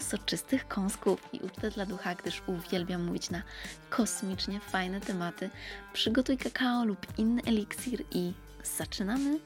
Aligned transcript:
soczystych 0.00 0.68
kąsków 0.68 1.28
i 1.32 1.40
ucztę 1.40 1.70
dla 1.70 1.86
ducha, 1.86 2.14
gdyż 2.14 2.42
uwielbiam 2.46 3.04
mówić 3.04 3.30
na 3.30 3.42
kosmicznie 3.90 4.60
fajne 4.60 5.00
tematy. 5.00 5.50
Przygotuj 5.92 6.38
kakao 6.38 6.84
lub 6.84 7.06
inny 7.18 7.42
eliksir 7.46 8.04
i 8.10 8.32
zaczynamy! 8.78 9.38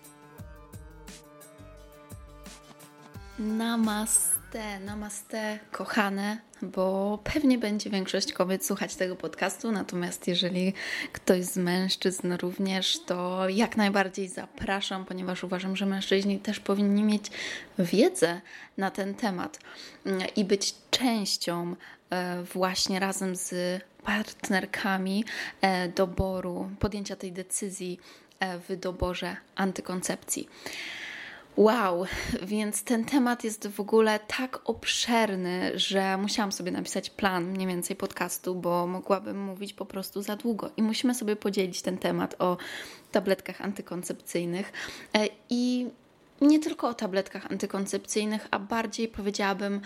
Namaste, 3.43 4.81
namaste, 4.81 5.59
kochane, 5.73 6.39
bo 6.63 7.19
pewnie 7.25 7.59
będzie 7.59 7.91
większość 7.91 8.33
kobiet 8.33 8.67
słuchać 8.67 8.97
tego 8.97 9.17
podcastu, 9.17 9.73
natomiast 9.73 10.29
jeżeli 10.29 10.73
ktoś 11.13 11.45
z 11.45 11.57
mężczyzn 11.57 12.33
również, 12.33 12.99
to 13.07 13.49
jak 13.49 13.77
najbardziej 13.77 14.29
zapraszam, 14.29 15.05
ponieważ 15.05 15.45
uważam, 15.45 15.77
że 15.77 15.87
mężczyźni 15.87 16.39
też 16.39 16.61
powinni 16.61 17.03
mieć 17.03 17.31
wiedzę 17.79 18.41
na 18.77 18.91
ten 18.91 19.15
temat 19.15 19.59
i 20.37 20.45
być 20.45 20.75
częścią 20.91 21.77
e, 22.11 22.43
właśnie 22.43 23.01
razem 23.01 23.37
z 23.37 23.83
partnerkami 24.05 25.25
e, 25.61 25.89
doboru, 25.89 26.71
podjęcia 26.79 27.17
tej 27.17 27.33
decyzji 27.33 28.01
e, 28.41 28.59
w 28.59 28.77
doborze 28.77 29.37
antykoncepcji. 29.57 30.49
Wow, 31.57 32.05
więc 32.43 32.85
ten 32.85 33.05
temat 33.05 33.45
jest 33.45 33.69
w 33.69 33.81
ogóle 33.81 34.21
tak 34.21 34.61
obszerny, 34.65 35.73
że 35.75 36.17
musiałam 36.17 36.53
sobie 36.53 36.71
napisać 36.71 37.11
plan 37.11 37.45
mniej 37.45 37.67
więcej 37.67 37.97
podcastu, 37.97 38.55
bo 38.55 38.87
mogłabym 38.87 39.41
mówić 39.41 39.73
po 39.73 39.87
prostu 39.87 40.23
za 40.23 40.37
długo. 40.37 40.71
I 40.77 40.83
musimy 40.83 41.15
sobie 41.15 41.37
podzielić 41.37 41.83
ten 41.83 41.99
temat 41.99 42.35
o 42.39 42.57
tabletkach 43.11 43.61
antykoncepcyjnych 43.61 44.73
e, 45.15 45.29
i 45.51 45.91
nie 46.41 46.59
tylko 46.59 46.89
o 46.89 46.95
tabletkach 46.95 47.47
antykoncepcyjnych, 47.51 48.49
a 48.51 48.59
bardziej 48.59 49.09
powiedziałabym 49.09 49.81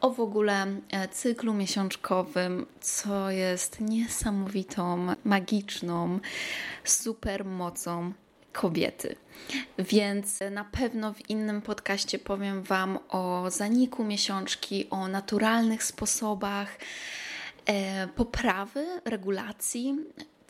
o 0.00 0.10
w 0.10 0.20
ogóle 0.20 0.66
e, 0.90 1.08
cyklu 1.08 1.54
miesiączkowym, 1.54 2.66
co 2.80 3.30
jest 3.30 3.80
niesamowitą, 3.80 5.06
magiczną 5.24 6.20
supermocą 6.84 8.12
kobiety. 8.52 9.16
Więc 9.78 10.38
na 10.50 10.64
pewno 10.64 11.14
w 11.14 11.30
innym 11.30 11.62
podcaście 11.62 12.18
powiem 12.18 12.62
Wam 12.62 12.98
o 13.08 13.50
zaniku 13.50 14.04
miesiączki, 14.04 14.86
o 14.90 15.08
naturalnych 15.08 15.84
sposobach 15.84 16.78
e, 17.66 18.08
poprawy 18.08 18.86
regulacji 19.04 19.96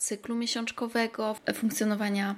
cyklu 0.03 0.35
miesiączkowego, 0.35 1.35
funkcjonowania 1.53 2.35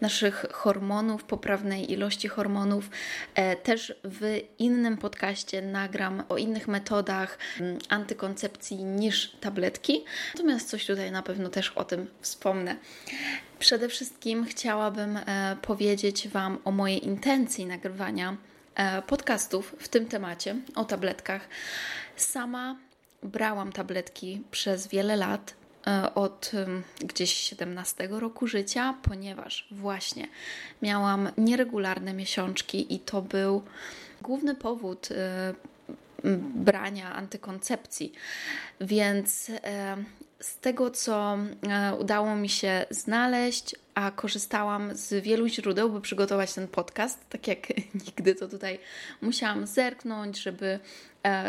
naszych 0.00 0.44
hormonów, 0.52 1.24
poprawnej 1.24 1.92
ilości 1.92 2.28
hormonów. 2.28 2.90
E, 3.34 3.56
też 3.56 3.94
w 4.04 4.40
innym 4.58 4.96
podcaście 4.96 5.62
nagram 5.62 6.22
o 6.28 6.36
innych 6.36 6.68
metodach 6.68 7.38
mm, 7.60 7.78
antykoncepcji 7.88 8.84
niż 8.84 9.30
tabletki. 9.40 10.04
Natomiast 10.34 10.68
coś 10.68 10.86
tutaj 10.86 11.12
na 11.12 11.22
pewno 11.22 11.48
też 11.48 11.70
o 11.70 11.84
tym 11.84 12.06
wspomnę. 12.20 12.76
Przede 13.58 13.88
wszystkim 13.88 14.44
chciałabym 14.44 15.16
e, 15.16 15.56
powiedzieć 15.62 16.28
Wam 16.28 16.58
o 16.64 16.70
mojej 16.70 17.06
intencji 17.06 17.66
nagrywania 17.66 18.36
e, 18.74 19.02
podcastów 19.02 19.76
w 19.78 19.88
tym 19.88 20.06
temacie 20.06 20.56
o 20.74 20.84
tabletkach. 20.84 21.48
Sama 22.16 22.76
brałam 23.22 23.72
tabletki 23.72 24.42
przez 24.50 24.88
wiele 24.88 25.16
lat 25.16 25.54
od 26.14 26.52
gdzieś 27.00 27.32
17 27.32 28.08
roku 28.10 28.46
życia, 28.46 28.94
ponieważ 29.02 29.68
właśnie 29.70 30.28
miałam 30.82 31.28
nieregularne 31.38 32.14
miesiączki 32.14 32.94
i 32.94 33.00
to 33.00 33.22
był 33.22 33.62
główny 34.22 34.54
powód 34.54 35.08
e, 35.10 35.54
brania 36.54 37.14
antykoncepcji. 37.14 38.12
Więc 38.80 39.50
e, 39.50 39.96
z 40.40 40.58
tego, 40.58 40.90
co 40.90 41.38
udało 41.98 42.36
mi 42.36 42.48
się 42.48 42.86
znaleźć, 42.90 43.76
a 43.94 44.10
korzystałam 44.10 44.96
z 44.96 45.24
wielu 45.24 45.48
źródeł, 45.48 45.90
by 45.90 46.00
przygotować 46.00 46.54
ten 46.54 46.68
podcast. 46.68 47.18
Tak 47.30 47.48
jak 47.48 47.68
nigdy 48.06 48.34
to 48.34 48.48
tutaj 48.48 48.78
musiałam 49.22 49.66
zerknąć, 49.66 50.42
żeby, 50.42 50.66
e, 50.66 50.78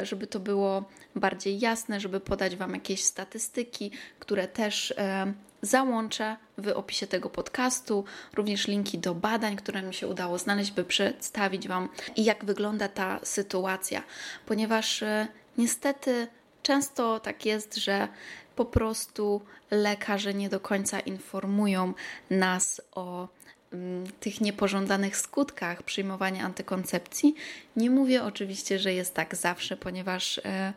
żeby 0.03 0.27
to 0.27 0.39
było 0.39 0.83
bardziej 1.15 1.59
jasne, 1.59 1.99
żeby 1.99 2.19
podać 2.19 2.55
Wam 2.55 2.73
jakieś 2.73 3.03
statystyki, 3.03 3.91
które 4.19 4.47
też 4.47 4.93
e, 4.97 5.33
załączę 5.61 6.37
w 6.57 6.67
opisie 6.67 7.07
tego 7.07 7.29
podcastu, 7.29 8.05
również 8.33 8.67
linki 8.67 8.99
do 8.99 9.15
badań, 9.15 9.55
które 9.55 9.81
mi 9.81 9.93
się 9.93 10.07
udało 10.07 10.37
znaleźć, 10.37 10.71
by 10.71 10.83
przedstawić 10.83 11.67
Wam, 11.67 11.89
jak 12.17 12.45
wygląda 12.45 12.87
ta 12.87 13.19
sytuacja, 13.23 14.03
ponieważ 14.45 15.03
e, 15.03 15.27
niestety 15.57 16.27
często 16.63 17.19
tak 17.19 17.45
jest, 17.45 17.75
że 17.75 18.07
po 18.55 18.65
prostu 18.65 19.41
lekarze 19.71 20.33
nie 20.33 20.49
do 20.49 20.59
końca 20.59 20.99
informują 20.99 21.93
nas 22.29 22.81
o 22.95 23.27
tych 24.19 24.41
niepożądanych 24.41 25.17
skutkach 25.17 25.83
przyjmowania 25.83 26.43
antykoncepcji. 26.43 27.35
Nie 27.75 27.89
mówię 27.89 28.23
oczywiście, 28.23 28.79
że 28.79 28.93
jest 28.93 29.13
tak 29.13 29.35
zawsze, 29.35 29.77
ponieważ 29.77 30.41
e, 30.45 30.73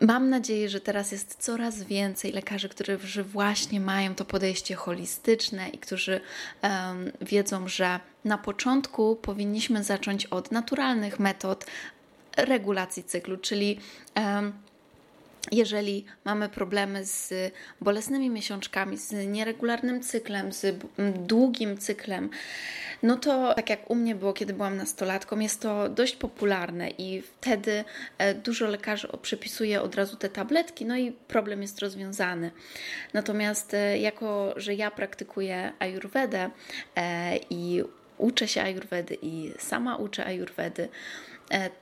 mam 0.00 0.28
nadzieję, 0.30 0.68
że 0.68 0.80
teraz 0.80 1.12
jest 1.12 1.36
coraz 1.38 1.82
więcej 1.82 2.32
lekarzy, 2.32 2.68
którzy 2.68 3.24
właśnie 3.24 3.80
mają 3.80 4.14
to 4.14 4.24
podejście 4.24 4.74
holistyczne 4.74 5.68
i 5.68 5.78
którzy 5.78 6.20
wiedzą, 7.20 7.68
że 7.68 8.00
na 8.24 8.38
początku 8.38 9.16
powinniśmy 9.16 9.84
zacząć 9.84 10.26
od 10.26 10.52
naturalnych 10.52 11.18
metod 11.18 11.66
regulacji 12.36 13.04
cyklu, 13.04 13.36
czyli 13.36 13.80
jeżeli 15.52 16.04
mamy 16.24 16.48
problemy 16.48 17.04
z 17.04 17.34
bolesnymi 17.80 18.30
miesiączkami, 18.30 18.96
z 18.96 19.26
nieregularnym 19.26 20.02
cyklem, 20.02 20.52
z 20.52 20.84
długim 21.26 21.78
cyklem, 21.78 22.30
no 23.02 23.16
to 23.16 23.54
tak 23.54 23.70
jak 23.70 23.90
u 23.90 23.94
mnie 23.94 24.14
było, 24.14 24.32
kiedy 24.32 24.52
byłam 24.52 24.76
nastolatką, 24.76 25.38
jest 25.38 25.60
to 25.60 25.88
dość 25.88 26.16
popularne 26.16 26.90
i 26.90 27.22
wtedy 27.22 27.84
e, 28.18 28.34
dużo 28.34 28.66
lekarzy 28.66 29.08
przepisuje 29.22 29.82
od 29.82 29.94
razu 29.94 30.16
te 30.16 30.28
tabletki, 30.28 30.84
no 30.84 30.96
i 30.96 31.12
problem 31.12 31.62
jest 31.62 31.78
rozwiązany. 31.78 32.50
Natomiast 33.12 33.74
e, 33.74 33.98
jako, 33.98 34.54
że 34.56 34.74
ja 34.74 34.90
praktykuję 34.90 35.72
ayurvedę 35.78 36.50
e, 36.96 37.36
i 37.50 37.82
uczę 38.18 38.48
się 38.48 38.62
ayurvedy 38.62 39.18
i 39.22 39.52
sama 39.58 39.96
uczę 39.96 40.26
ayurvedy, 40.26 40.88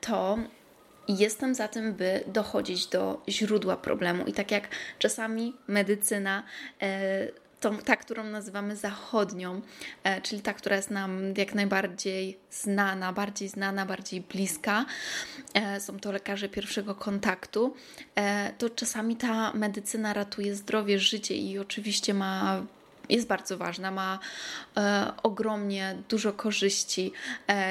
to 0.00 0.38
jestem 1.08 1.54
za 1.54 1.68
tym, 1.68 1.94
by 1.94 2.24
dochodzić 2.26 2.86
do 2.86 3.22
źródła 3.28 3.76
problemu. 3.76 4.24
I 4.24 4.32
tak 4.32 4.50
jak 4.50 4.68
czasami 4.98 5.54
medycyna, 5.68 6.42
e, 6.82 7.28
tą, 7.60 7.78
ta, 7.78 7.96
którą 7.96 8.24
nazywamy 8.24 8.76
zachodnią, 8.76 9.60
e, 10.04 10.20
czyli 10.20 10.42
ta, 10.42 10.54
która 10.54 10.76
jest 10.76 10.90
nam 10.90 11.34
jak 11.36 11.54
najbardziej 11.54 12.38
znana, 12.50 13.12
bardziej 13.12 13.48
znana, 13.48 13.86
bardziej 13.86 14.20
bliska, 14.20 14.84
e, 15.54 15.80
są 15.80 16.00
to 16.00 16.12
lekarze 16.12 16.48
pierwszego 16.48 16.94
kontaktu, 16.94 17.74
to 18.58 18.70
czasami 18.70 19.16
ta 19.16 19.52
medycyna 19.52 20.12
ratuje 20.12 20.54
zdrowie, 20.54 20.98
życie 20.98 21.36
i 21.36 21.58
oczywiście 21.58 22.14
ma 22.14 22.62
jest 23.08 23.26
bardzo 23.26 23.58
ważna, 23.58 23.90
ma 23.90 24.18
ogromnie 25.22 25.96
dużo 26.08 26.32
korzyści 26.32 27.12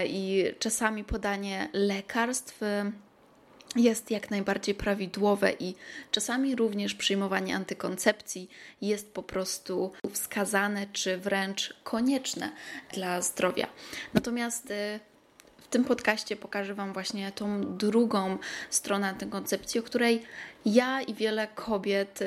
i 0.05 0.45
czasami 0.59 1.03
podanie 1.03 1.69
lekarstw 1.73 2.59
jest 3.75 4.12
jak 4.12 4.31
najbardziej 4.31 4.75
prawidłowe 4.75 5.54
i 5.60 5.75
czasami 6.12 6.56
również 6.56 6.95
przyjmowanie 6.95 7.56
antykoncepcji 7.56 8.50
jest 8.81 9.13
po 9.13 9.24
prostu 9.24 9.92
wskazane 10.12 10.86
czy 10.94 11.18
wręcz 11.18 11.74
konieczne 11.83 12.51
dla 12.94 13.22
zdrowia. 13.22 13.68
Natomiast 14.13 14.72
y, 14.72 15.00
w 15.57 15.68
tym 15.68 15.83
podcaście 15.83 16.36
pokażę 16.36 16.74
Wam 16.74 16.94
właśnie 16.94 17.31
tą 17.31 17.77
drugą 17.77 18.38
stronę 18.69 19.10
antykoncepcji, 19.10 19.80
o 19.80 19.83
której 19.83 20.24
ja 20.66 21.01
i 21.01 21.13
wiele 21.13 21.48
kobiet 21.48 22.22
y, 22.22 22.25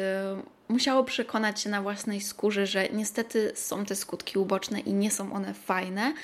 musiało 0.68 1.04
przekonać 1.04 1.60
się 1.60 1.70
na 1.70 1.82
własnej 1.82 2.20
skórze, 2.20 2.66
że 2.66 2.88
niestety 2.88 3.52
są 3.54 3.84
te 3.84 3.96
skutki 3.96 4.38
uboczne 4.38 4.80
i 4.80 4.92
nie 4.92 5.10
są 5.10 5.32
one 5.32 5.54
fajne. 5.54 6.14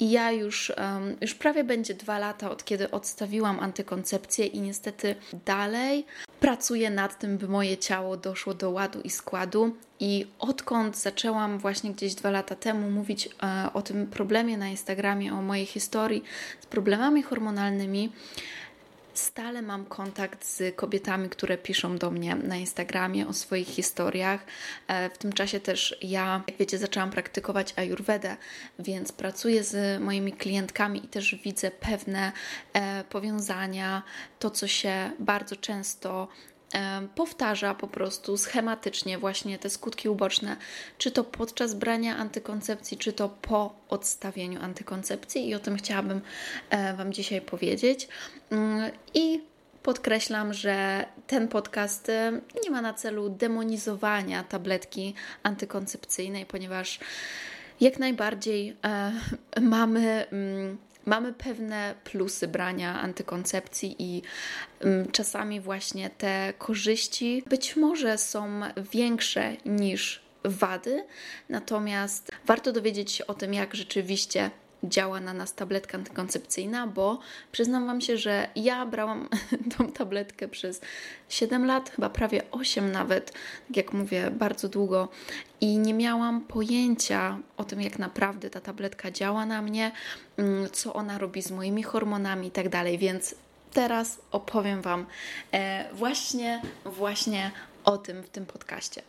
I 0.00 0.10
ja 0.10 0.30
już, 0.30 0.72
um, 0.76 1.16
już 1.20 1.34
prawie 1.34 1.64
będzie 1.64 1.94
dwa 1.94 2.18
lata 2.18 2.50
od 2.50 2.64
kiedy 2.64 2.90
odstawiłam 2.90 3.60
antykoncepcję, 3.60 4.46
i 4.46 4.60
niestety 4.60 5.14
dalej 5.46 6.06
pracuję 6.40 6.90
nad 6.90 7.18
tym, 7.18 7.38
by 7.38 7.48
moje 7.48 7.78
ciało 7.78 8.16
doszło 8.16 8.54
do 8.54 8.70
ładu 8.70 9.00
i 9.00 9.10
składu. 9.10 9.76
I 10.00 10.26
odkąd 10.38 10.98
zaczęłam 10.98 11.58
właśnie 11.58 11.90
gdzieś 11.90 12.14
dwa 12.14 12.30
lata 12.30 12.54
temu 12.54 12.90
mówić 12.90 13.28
e, 13.42 13.72
o 13.74 13.82
tym 13.82 14.06
problemie 14.06 14.58
na 14.58 14.68
Instagramie, 14.68 15.32
o 15.32 15.42
mojej 15.42 15.66
historii 15.66 16.22
z 16.60 16.66
problemami 16.66 17.22
hormonalnymi, 17.22 18.12
stale 19.18 19.62
mam 19.62 19.84
kontakt 19.84 20.46
z 20.46 20.76
kobietami, 20.76 21.28
które 21.28 21.58
piszą 21.58 21.98
do 21.98 22.10
mnie 22.10 22.34
na 22.34 22.56
Instagramie 22.56 23.28
o 23.28 23.32
swoich 23.32 23.68
historiach. 23.68 24.40
E, 24.88 25.10
w 25.10 25.18
tym 25.18 25.32
czasie 25.32 25.60
też 25.60 25.96
ja, 26.02 26.42
jak 26.48 26.56
wiecie, 26.56 26.78
zaczęłam 26.78 27.10
praktykować 27.10 27.74
ayurvedę, 27.76 28.36
więc 28.78 29.12
pracuję 29.12 29.64
z 29.64 30.02
moimi 30.02 30.32
klientkami 30.32 31.04
i 31.04 31.08
też 31.08 31.34
widzę 31.34 31.70
pewne 31.70 32.32
e, 32.72 33.04
powiązania, 33.04 34.02
to 34.38 34.50
co 34.50 34.68
się 34.68 35.10
bardzo 35.18 35.56
często 35.56 36.28
powtarza 37.14 37.74
po 37.74 37.88
prostu 37.88 38.36
schematycznie 38.36 39.18
właśnie 39.18 39.58
te 39.58 39.70
skutki 39.70 40.08
uboczne, 40.08 40.56
czy 40.98 41.10
to 41.10 41.24
podczas 41.24 41.74
brania 41.74 42.16
antykoncepcji, 42.16 42.96
czy 42.96 43.12
to 43.12 43.28
po 43.28 43.74
odstawieniu 43.88 44.62
antykoncepcji 44.62 45.48
i 45.48 45.54
o 45.54 45.58
tym 45.58 45.76
chciałabym 45.76 46.20
e, 46.70 46.94
Wam 46.94 47.12
dzisiaj 47.12 47.40
powiedzieć. 47.40 48.08
Mm, 48.50 48.90
I 49.14 49.40
podkreślam, 49.82 50.54
że 50.54 51.04
ten 51.26 51.48
podcast 51.48 52.08
e, 52.08 52.40
nie 52.64 52.70
ma 52.70 52.82
na 52.82 52.94
celu 52.94 53.28
demonizowania 53.30 54.44
tabletki 54.44 55.14
antykoncepcyjnej, 55.42 56.46
ponieważ 56.46 56.98
jak 57.80 57.98
najbardziej 57.98 58.76
e, 58.84 59.12
mamy 59.60 60.26
mm, 60.30 60.78
mamy 61.06 61.32
pewne 61.32 61.94
plusy 62.04 62.48
brania 62.48 63.00
antykoncepcji 63.00 63.96
i 63.98 64.22
um, 64.84 65.12
czasami 65.12 65.60
właśnie 65.60 66.10
te 66.10 66.52
korzyści 66.58 67.42
być 67.46 67.76
może 67.76 68.18
są 68.18 68.60
większe 68.92 69.56
niż 69.66 70.22
wady, 70.44 71.04
natomiast 71.48 72.30
warto 72.46 72.72
dowiedzieć 72.72 73.12
się 73.12 73.26
o 73.26 73.34
tym, 73.34 73.54
jak 73.54 73.74
rzeczywiście 73.74 74.50
działa 74.84 75.20
na 75.20 75.34
nas 75.34 75.54
tabletka 75.54 75.98
antykoncepcyjna, 75.98 76.86
bo 76.86 77.18
przyznam 77.52 77.86
Wam 77.86 78.00
się, 78.00 78.16
że 78.16 78.48
ja 78.56 78.86
brałam 78.86 79.28
tą 79.78 79.92
tabletkę 79.92 80.48
przez 80.48 80.80
7 81.28 81.66
lat, 81.66 81.90
chyba 81.90 82.10
prawie 82.10 82.42
8 82.50 82.92
nawet, 82.92 83.32
tak 83.68 83.76
jak 83.76 83.92
mówię, 83.92 84.30
bardzo 84.30 84.68
długo. 84.68 85.08
I 85.60 85.78
nie 85.78 85.94
miałam 85.94 86.40
pojęcia 86.40 87.38
o 87.56 87.64
tym, 87.64 87.80
jak 87.80 87.98
naprawdę 87.98 88.50
ta 88.50 88.60
tabletka 88.60 89.10
działa 89.10 89.46
na 89.46 89.62
mnie, 89.62 89.92
mm, 90.36 90.70
co 90.72 90.94
ona 90.94 91.18
robi 91.18 91.42
z 91.42 91.50
moimi 91.50 91.82
hormonami 91.82 92.48
i 92.48 92.50
tak 92.50 92.68
dalej, 92.68 92.98
więc 92.98 93.34
teraz 93.72 94.20
opowiem 94.30 94.82
Wam 94.82 95.06
e, 95.52 95.94
właśnie, 95.94 96.62
właśnie 96.84 97.50
o 97.84 97.98
tym 97.98 98.22
w 98.22 98.30
tym 98.30 98.46
podcaście. 98.46 99.02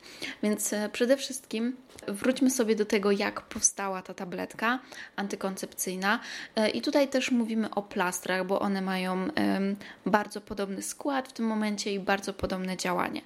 Więc 0.44 0.74
e, 0.74 0.90
przede 0.90 1.18
wszystkim 1.18 1.78
wróćmy 2.08 2.50
sobie 2.50 2.76
do 2.76 2.86
tego, 2.86 3.12
jak 3.12 3.42
powstała 3.42 4.02
ta 4.02 4.14
tabletka 4.14 4.80
antykoncepcyjna. 5.16 6.20
E, 6.56 6.70
I 6.70 6.82
tutaj 6.82 7.08
też 7.08 7.32
mówimy 7.32 7.70
o 7.70 7.82
plastrach, 7.82 8.48
bo 8.48 8.60
one 8.60 8.82
mają 8.82 9.28
bardzo 10.06 10.42
podobny 10.42 10.82
skład 10.82 11.28
w 11.28 11.34
tym 11.34 11.46
momencie 11.46 11.94
i 11.94 12.00
bardzo 12.00 12.34
podobne 12.34 12.78
działanie. 12.78 13.22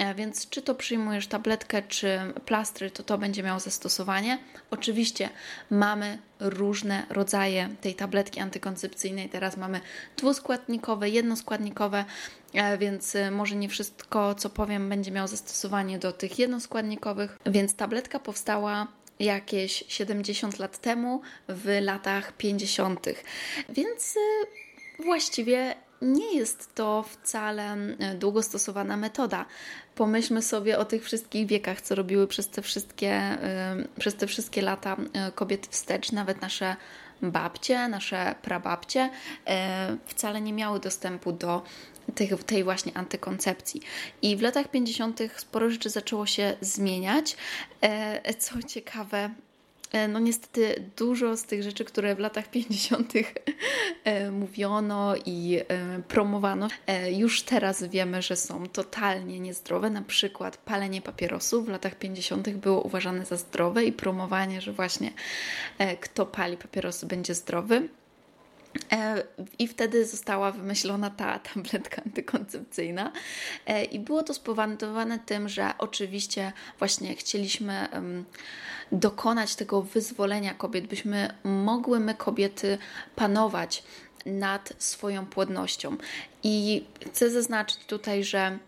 E, 0.00 0.14
więc 0.14 0.48
czy 0.48 0.62
to 0.62 0.74
przyjmujesz 0.74 1.26
tabletkę, 1.26 1.82
czy 1.82 2.18
plastry, 2.46 2.90
to 2.90 3.02
to 3.02 3.18
będzie 3.18 3.42
miało 3.42 3.60
zastosowanie. 3.60 4.38
Oczywiście 4.70 5.28
mamy 5.70 6.18
różne 6.40 7.06
rodzaje 7.10 7.68
tej 7.80 7.94
tabletki 7.94 8.40
antykoncepcyjnej. 8.40 9.28
Teraz 9.28 9.56
mamy 9.56 9.80
dwuskładnikowe, 10.16 11.10
jednoskładnikowe, 11.10 12.04
e, 12.54 12.78
więc 12.78 13.16
e, 13.16 13.30
może 13.30 13.56
nie 13.56 13.68
wszystko, 13.68 14.34
co 14.34 14.50
powiem, 14.50 14.88
będzie 14.88 15.10
miało 15.10 15.28
zastosowanie 15.28 15.98
do 15.98 16.12
tych 16.12 16.38
jednoskładnikowych. 16.38 17.38
Więc 17.46 17.74
tabletka 17.74 18.18
powstała 18.18 18.86
jakieś 19.18 19.84
70 19.88 20.58
lat 20.58 20.78
temu, 20.78 21.20
w 21.48 21.78
latach 21.80 22.32
50. 22.36 23.06
Więc 23.68 24.14
właściwie 25.04 25.74
nie 26.02 26.34
jest 26.34 26.74
to 26.74 27.02
wcale 27.02 27.76
długo 28.18 28.42
stosowana 28.42 28.96
metoda. 28.96 29.46
Pomyślmy 29.94 30.42
sobie 30.42 30.78
o 30.78 30.84
tych 30.84 31.04
wszystkich 31.04 31.46
wiekach, 31.46 31.80
co 31.80 31.94
robiły 31.94 32.26
przez 32.26 32.48
te 32.48 32.62
wszystkie, 32.62 33.38
przez 33.98 34.14
te 34.14 34.26
wszystkie 34.26 34.62
lata 34.62 34.96
e, 35.12 35.32
kobiety 35.32 35.68
wstecz, 35.70 36.12
nawet 36.12 36.40
nasze 36.40 36.76
babcie, 37.22 37.88
nasze 37.88 38.34
prababcie 38.42 39.10
e, 39.46 39.96
wcale 40.06 40.40
nie 40.40 40.52
miały 40.52 40.80
dostępu 40.80 41.32
do 41.32 41.62
tej, 42.14 42.28
tej 42.46 42.64
właśnie 42.64 42.96
antykoncepcji. 42.96 43.82
I 44.22 44.36
w 44.36 44.42
latach 44.42 44.68
50. 44.68 45.20
sporo 45.36 45.70
rzeczy 45.70 45.90
zaczęło 45.90 46.26
się 46.26 46.56
zmieniać. 46.60 47.36
E, 47.80 48.34
co 48.34 48.62
ciekawe, 48.62 49.30
E, 49.30 49.49
no 50.08 50.18
niestety 50.18 50.90
dużo 50.96 51.36
z 51.36 51.44
tych 51.44 51.62
rzeczy, 51.62 51.84
które 51.84 52.14
w 52.14 52.18
latach 52.18 52.50
50. 52.50 53.12
E, 54.04 54.30
mówiono 54.30 55.14
i 55.26 55.60
e, 55.68 56.02
promowano, 56.08 56.68
już 57.12 57.42
teraz 57.42 57.84
wiemy, 57.84 58.22
że 58.22 58.36
są 58.36 58.66
totalnie 58.66 59.40
niezdrowe. 59.40 59.90
Na 59.90 60.02
przykład 60.02 60.56
palenie 60.56 61.02
papierosów 61.02 61.66
w 61.66 61.68
latach 61.68 61.94
50. 61.94 62.50
było 62.50 62.80
uważane 62.82 63.24
za 63.24 63.36
zdrowe 63.36 63.84
i 63.84 63.92
promowanie, 63.92 64.60
że 64.60 64.72
właśnie 64.72 65.12
kto 66.00 66.26
pali 66.26 66.56
papierosy 66.56 67.06
będzie 67.06 67.34
zdrowy. 67.34 67.88
E, 68.92 69.22
I 69.58 69.68
wtedy 69.68 70.06
została 70.06 70.52
wymyślona 70.52 71.10
ta 71.10 71.38
tabletka 71.38 72.02
antykoncepcyjna. 72.06 73.12
E, 73.66 73.84
I 73.84 74.00
było 74.00 74.22
to 74.22 74.34
spowodowane 74.34 75.18
tym, 75.18 75.48
że 75.48 75.72
oczywiście 75.78 76.52
właśnie 76.78 77.16
chcieliśmy 77.16 77.88
dokonać 78.92 79.54
tego 79.54 79.82
wyzwolenia 79.82 80.54
kobiet, 80.54 80.86
byśmy 80.86 81.34
mogły 81.44 82.00
my 82.00 82.14
kobiety 82.14 82.78
panować 83.16 83.82
nad 84.26 84.72
swoją 84.78 85.26
płodnością. 85.26 85.96
I 86.42 86.84
chcę 87.10 87.30
zaznaczyć 87.30 87.78
tutaj, 87.86 88.24
że 88.24 88.58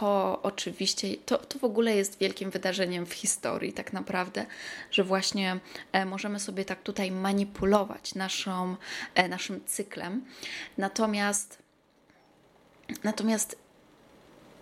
to 0.00 0.40
oczywiście, 0.42 1.16
to, 1.26 1.38
to 1.38 1.58
w 1.58 1.64
ogóle 1.64 1.96
jest 1.96 2.18
wielkim 2.18 2.50
wydarzeniem 2.50 3.06
w 3.06 3.12
historii, 3.12 3.72
tak 3.72 3.92
naprawdę, 3.92 4.46
że 4.90 5.04
właśnie 5.04 5.60
e, 5.92 6.04
możemy 6.04 6.40
sobie 6.40 6.64
tak 6.64 6.82
tutaj 6.82 7.10
manipulować 7.10 8.14
naszą, 8.14 8.76
e, 9.14 9.28
naszym 9.28 9.64
cyklem. 9.64 10.24
Natomiast, 10.78 11.58
natomiast, 13.04 13.56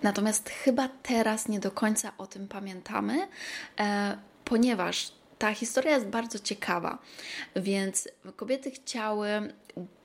natomiast 0.03 0.49
chyba 0.51 0.89
teraz 1.03 1.49
nie 1.49 1.61
do 1.61 1.71
końca 1.71 2.13
o 2.19 2.27
tym 2.27 2.49
pamiętamy, 2.49 3.29
e, 3.79 4.19
ponieważ 4.45 5.13
ta 5.39 5.55
historia 5.55 5.95
jest 5.95 6.07
bardzo 6.07 6.39
ciekawa, 6.39 6.99
więc 7.57 8.09
kobiety 8.37 8.71
chciały 8.71 9.29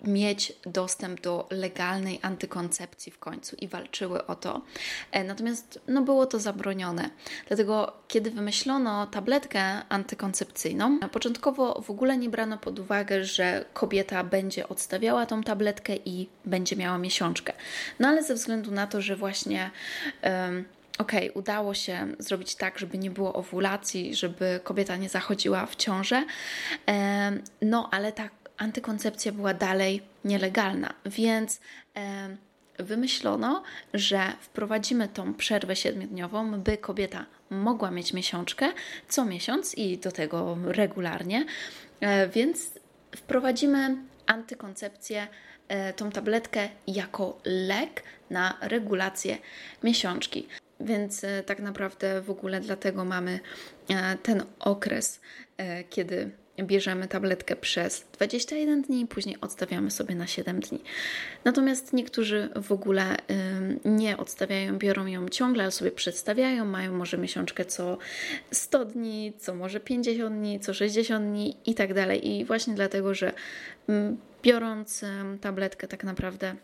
mieć 0.03 0.53
dostęp 0.65 1.21
do 1.21 1.47
legalnej 1.51 2.19
antykoncepcji 2.21 3.11
w 3.11 3.19
końcu 3.19 3.55
i 3.55 3.67
walczyły 3.67 4.25
o 4.25 4.35
to. 4.35 4.61
E, 5.11 5.23
natomiast 5.23 5.79
no, 5.87 6.01
było 6.01 6.25
to 6.25 6.39
zabronione. 6.39 7.09
Dlatego, 7.47 7.93
kiedy 8.07 8.31
wymyślono 8.31 9.07
tabletkę 9.07 9.61
antykoncepcyjną, 9.89 10.99
początkowo 10.99 11.81
w 11.81 11.89
ogóle 11.89 12.17
nie 12.17 12.29
brano 12.29 12.57
pod 12.57 12.79
uwagę, 12.79 13.25
że 13.25 13.65
kobieta 13.73 14.23
będzie 14.23 14.69
odstawiała 14.69 15.25
tą 15.25 15.43
tabletkę 15.43 15.95
i 15.95 16.29
będzie 16.45 16.75
miała 16.75 16.97
miesiączkę. 16.97 17.53
No 17.99 18.07
ale 18.07 18.23
ze 18.23 18.33
względu 18.33 18.71
na 18.71 18.87
to, 18.87 19.01
że 19.01 19.15
właśnie. 19.15 19.71
Um, 20.23 20.65
ok, 20.97 21.11
udało 21.33 21.73
się 21.73 22.07
zrobić 22.19 22.55
tak, 22.55 22.79
żeby 22.79 22.97
nie 22.97 23.11
było 23.11 23.33
owulacji, 23.33 24.15
żeby 24.15 24.59
kobieta 24.63 24.95
nie 24.95 25.09
zachodziła 25.09 25.65
w 25.65 25.75
ciążę, 25.75 26.25
no 27.61 27.89
ale 27.91 28.11
ta 28.11 28.29
antykoncepcja 28.59 29.31
była 29.31 29.53
dalej 29.53 30.01
nielegalna, 30.25 30.93
więc 31.05 31.59
wymyślono, 32.79 33.63
że 33.93 34.33
wprowadzimy 34.41 35.07
tą 35.07 35.33
przerwę 35.33 35.75
siedmiodniową, 35.75 36.59
by 36.59 36.77
kobieta 36.77 37.25
mogła 37.49 37.91
mieć 37.91 38.13
miesiączkę 38.13 38.71
co 39.09 39.25
miesiąc 39.25 39.75
i 39.75 39.97
do 39.97 40.11
tego 40.11 40.57
regularnie, 40.65 41.45
e, 41.99 42.27
więc 42.27 42.71
wprowadzimy 43.15 43.97
antykoncepcję, 44.25 45.27
e, 45.67 45.93
tą 45.93 46.11
tabletkę 46.11 46.69
jako 46.87 47.41
lek 47.45 48.03
na 48.29 48.57
regulację 48.61 49.37
miesiączki. 49.83 50.47
Więc 50.79 51.23
e, 51.23 51.43
tak 51.43 51.59
naprawdę 51.59 52.21
w 52.21 52.29
ogóle 52.29 52.59
dlatego 52.61 53.05
mamy 53.05 53.39
ten 54.23 54.43
okres, 54.59 55.21
kiedy 55.89 56.31
bierzemy 56.63 57.07
tabletkę 57.07 57.55
przez 57.55 58.05
21 58.13 58.81
dni, 58.81 59.07
później 59.07 59.37
odstawiamy 59.41 59.91
sobie 59.91 60.15
na 60.15 60.27
7 60.27 60.59
dni. 60.59 60.79
Natomiast 61.45 61.93
niektórzy 61.93 62.49
w 62.55 62.71
ogóle 62.71 63.15
nie 63.85 64.17
odstawiają, 64.17 64.77
biorą 64.77 65.05
ją 65.05 65.29
ciągle, 65.29 65.63
ale 65.63 65.71
sobie 65.71 65.91
przedstawiają, 65.91 66.65
mają 66.65 66.93
może 66.93 67.17
miesiączkę 67.17 67.65
co 67.65 67.97
100 68.51 68.85
dni, 68.85 69.33
co 69.39 69.55
może 69.55 69.79
50 69.79 70.35
dni, 70.35 70.59
co 70.59 70.73
60 70.73 71.25
dni 71.25 71.57
i 71.65 71.75
tak 71.75 71.93
dalej. 71.93 72.27
I 72.27 72.45
właśnie 72.45 72.73
dlatego, 72.73 73.13
że 73.13 73.33
biorąc 74.43 75.05
tabletkę 75.41 75.87
tak 75.87 76.03
naprawdę 76.03 76.55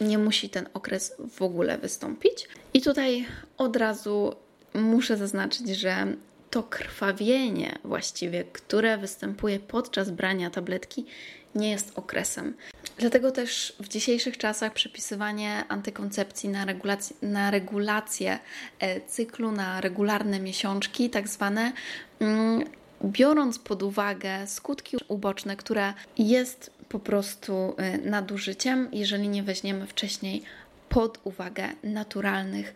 nie 0.00 0.18
musi 0.18 0.50
ten 0.50 0.68
okres 0.74 1.14
w 1.30 1.42
ogóle 1.42 1.78
wystąpić. 1.78 2.48
I 2.74 2.82
tutaj 2.82 3.26
od 3.58 3.76
razu 3.76 4.34
muszę 4.74 5.16
zaznaczyć, 5.16 5.68
że 5.68 6.06
to 6.50 6.62
krwawienie 6.62 7.78
właściwie, 7.84 8.44
które 8.44 8.98
występuje 8.98 9.60
podczas 9.60 10.10
brania 10.10 10.50
tabletki, 10.50 11.06
nie 11.54 11.70
jest 11.70 11.98
okresem. 11.98 12.54
Dlatego 12.98 13.30
też 13.30 13.76
w 13.80 13.88
dzisiejszych 13.88 14.38
czasach 14.38 14.72
przepisywanie 14.72 15.64
antykoncepcji 15.68 16.48
na, 16.48 16.64
regulac 16.64 17.12
na 17.22 17.50
regulację 17.50 18.38
e, 18.78 19.00
cyklu, 19.00 19.52
na 19.52 19.80
regularne 19.80 20.40
miesiączki, 20.40 21.10
tak 21.10 21.28
zwane, 21.28 21.72
mm, 22.20 22.64
biorąc 23.04 23.58
pod 23.58 23.82
uwagę 23.82 24.46
skutki 24.46 24.96
uboczne, 25.08 25.56
które 25.56 25.94
jest 26.18 26.70
po 26.88 26.98
prostu 26.98 27.74
e, 27.76 27.98
nadużyciem, 27.98 28.88
jeżeli 28.92 29.28
nie 29.28 29.42
weźmiemy 29.42 29.86
wcześniej 29.86 30.42
pod 30.90 31.18
uwagę 31.24 31.68
naturalnych 31.82 32.74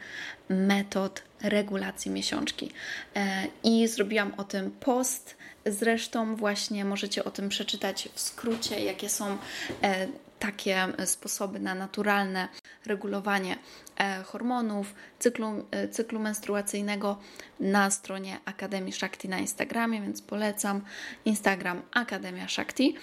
metod 0.48 1.22
regulacji 1.42 2.10
miesiączki. 2.10 2.70
E, 3.16 3.46
I 3.64 3.88
zrobiłam 3.88 4.34
o 4.36 4.44
tym 4.44 4.70
post. 4.70 5.36
Zresztą, 5.66 6.36
właśnie 6.36 6.84
możecie 6.84 7.24
o 7.24 7.30
tym 7.30 7.48
przeczytać 7.48 8.08
w 8.14 8.20
skrócie, 8.20 8.80
jakie 8.80 9.08
są 9.08 9.38
e, 9.82 10.06
takie 10.38 10.86
sposoby 11.04 11.60
na 11.60 11.74
naturalne 11.74 12.48
regulowanie 12.86 13.56
e, 13.96 14.22
hormonów, 14.22 14.94
cyklu, 15.18 15.64
cyklu 15.90 16.20
menstruacyjnego 16.20 17.18
na 17.60 17.90
stronie 17.90 18.38
Akademii 18.44 18.92
Shakti 18.92 19.28
na 19.28 19.38
Instagramie, 19.38 20.00
więc 20.00 20.22
polecam 20.22 20.80
Instagram 21.24 21.82
Akademia 21.92 22.48
Shakti. 22.48 22.96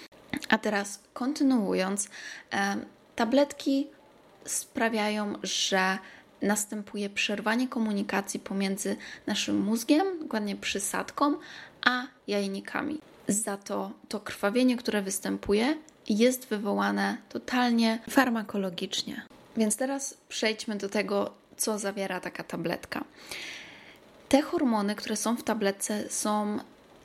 A 0.48 0.58
teraz 0.58 1.00
kontynuując, 1.12 2.08
tabletki 3.16 3.86
sprawiają, 4.44 5.34
że 5.42 5.98
następuje 6.42 7.10
przerwanie 7.10 7.68
komunikacji 7.68 8.40
pomiędzy 8.40 8.96
naszym 9.26 9.60
mózgiem, 9.60 10.18
dokładnie 10.20 10.56
przysadką, 10.56 11.34
a 11.84 12.02
jajnikami. 12.26 12.98
Za 13.28 13.56
to 13.56 13.90
to 14.08 14.20
krwawienie, 14.20 14.76
które 14.76 15.02
występuje, 15.02 15.76
jest 16.08 16.48
wywołane 16.48 17.16
totalnie 17.28 17.98
farmakologicznie. 18.10 19.22
Więc 19.56 19.76
teraz 19.76 20.16
przejdźmy 20.28 20.76
do 20.76 20.88
tego, 20.88 21.34
co 21.56 21.78
zawiera 21.78 22.20
taka 22.20 22.44
tabletka. 22.44 23.04
Te 24.28 24.42
hormony, 24.42 24.94
które 24.94 25.16
są 25.16 25.36
w 25.36 25.42
tabletce, 25.42 26.10
są 26.10 26.58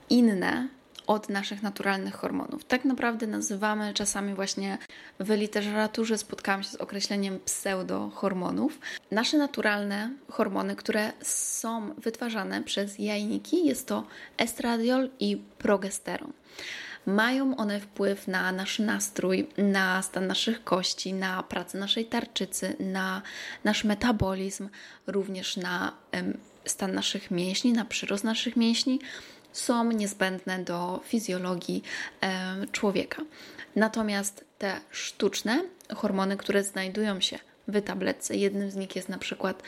inne 0.10 0.68
od 1.08 1.30
naszych 1.30 1.64
naturalnych 1.64 2.16
hormonów. 2.16 2.66
Tak 2.66 2.86
naprawdę 2.86 3.28
nazywamy 3.28 3.94
czasami 3.94 4.34
właśnie 4.34 4.78
w 5.20 5.30
literaturze 5.30 6.18
spotkałam 6.18 6.64
się 6.64 6.70
z 6.70 6.76
określeniem 6.76 7.40
pseudohormonów. 7.40 8.80
Nasze 9.12 9.38
naturalne 9.38 10.12
hormony, 10.30 10.76
które 10.76 11.12
są 11.22 11.94
wytwarzane 11.98 12.64
przez 12.64 13.00
jajniki, 13.00 13.66
jest 13.66 13.88
to 13.88 14.04
estradiol 14.38 15.10
i 15.20 15.38
progesteron. 15.58 16.34
Mają 17.06 17.56
one 17.56 17.80
wpływ 17.80 18.28
na 18.28 18.52
nasz 18.52 18.80
nastrój, 18.80 19.50
na 19.58 20.02
stan 20.02 20.28
naszych 20.28 20.64
kości, 20.64 21.14
na 21.14 21.44
pracę 21.44 21.78
naszej 21.78 22.06
tarczycy, 22.06 22.76
na 22.80 23.22
nasz 23.64 23.84
metabolizm, 23.84 24.70
również 25.08 25.58
na 25.58 25.94
stan 26.66 26.94
naszych 26.94 27.32
mięśni, 27.32 27.74
na 27.74 27.86
przyrost 27.86 28.24
naszych 28.24 28.56
mięśni 28.56 29.00
są 29.52 29.92
niezbędne 29.92 30.60
do 30.60 31.02
fizjologii 31.04 31.84
człowieka. 32.72 33.22
Natomiast 33.76 34.46
te 34.58 34.80
sztuczne 34.92 35.64
hormony, 35.96 36.38
które 36.38 36.64
znajdują 36.64 37.22
się 37.22 37.40
w 37.68 37.82
tabletce, 37.82 38.36
jednym 38.36 38.72
z 38.72 38.76
nich 38.76 38.96
jest 38.96 39.10
na 39.10 39.18
przykład 39.18 39.64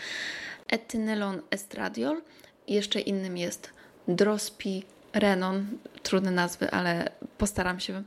etynylon 0.68 1.42
estradiol, 1.52 2.22
jeszcze 2.68 3.00
innym 3.00 3.38
jest 3.38 3.70
drospirenon, 4.08 5.68
trudne 6.04 6.32
nazwy, 6.32 6.72
ale 6.72 7.12
postaram 7.38 7.80
się 7.80 8.04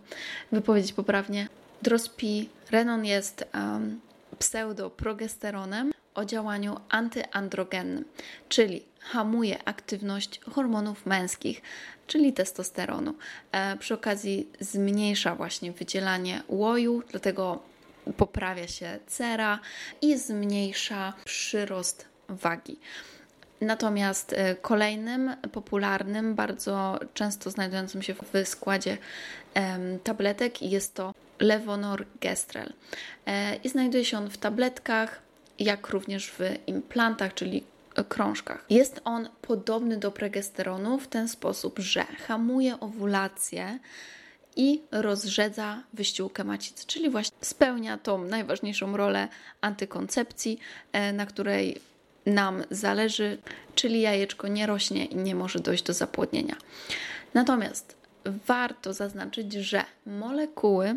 wypowiedzieć 0.53 0.93
poprawnie. 0.93 1.49
Drospirenon 1.83 3.05
jest 3.05 3.45
um, 3.55 4.01
pseudoprogesteronem 4.39 5.93
o 6.15 6.25
działaniu 6.25 6.77
antyandrogennym, 6.89 8.05
czyli 8.49 8.85
hamuje 9.03 9.59
aktywność 9.65 10.41
hormonów 10.51 11.07
męskich, 11.07 11.63
czyli 12.07 12.33
testosteronu. 12.33 13.15
E, 13.53 13.77
przy 13.77 13.95
okazji 13.95 14.49
zmniejsza 14.61 15.35
właśnie 15.35 15.73
wydzielanie 15.73 16.43
łoju, 16.49 17.03
dlatego 17.11 17.63
poprawia 18.17 18.69
się 18.69 18.99
cera 19.07 19.59
i 20.03 20.19
zmniejsza 20.19 21.13
przyrost 21.25 22.07
wagi. 22.29 22.79
Natomiast 23.61 24.33
e, 24.33 24.55
kolejnym 24.55 25.37
popularnym, 25.53 26.35
bardzo 26.35 27.01
często 27.15 27.51
znajdującym 27.51 28.03
się 28.03 28.15
w 28.15 28.49
składzie 28.49 28.99
tabletek 30.05 30.63
jest 30.63 30.95
to 30.95 31.15
levonorgestrel. 31.41 32.73
E, 33.27 33.57
I 33.57 33.69
znajduje 33.69 34.05
się 34.05 34.19
on 34.19 34.31
w 34.31 34.39
tabletkach, 34.39 35.23
jak 35.59 35.89
również 35.89 36.31
w 36.31 36.41
implantach, 36.67 37.35
czyli 37.35 37.65
krążkach. 38.09 38.65
Jest 38.71 39.01
on 39.05 39.29
podobny 39.43 39.97
do 39.97 40.13
progesteronu 40.13 40.99
w 40.99 41.09
ten 41.09 41.29
sposób, 41.29 41.79
że 41.79 42.05
hamuje 42.05 42.81
owulację 42.81 43.79
i 44.57 44.83
rozrzedza 44.91 45.83
wyściółkę 45.93 46.45
macicy, 46.45 46.87
czyli 46.87 47.11
właśnie 47.11 47.37
spełnia 47.41 47.99
tą 47.99 48.25
najważniejszą 48.25 48.97
rolę 48.97 49.29
antykoncepcji, 49.61 50.59
e, 50.93 51.13
na 51.13 51.27
której 51.27 51.81
nam 52.27 52.65
zależy, 52.71 53.39
czyli 53.75 54.01
jajeczko 54.01 54.49
nie 54.49 54.67
rośnie 54.67 55.05
i 55.05 55.17
nie 55.17 55.35
może 55.35 55.59
dojść 55.59 55.85
do 55.85 55.93
zapłodnienia. 55.93 56.57
Natomiast 57.35 57.97
warto 58.47 58.93
zaznaczyć, 58.93 59.53
że 59.53 59.85
molekuły 60.07 60.97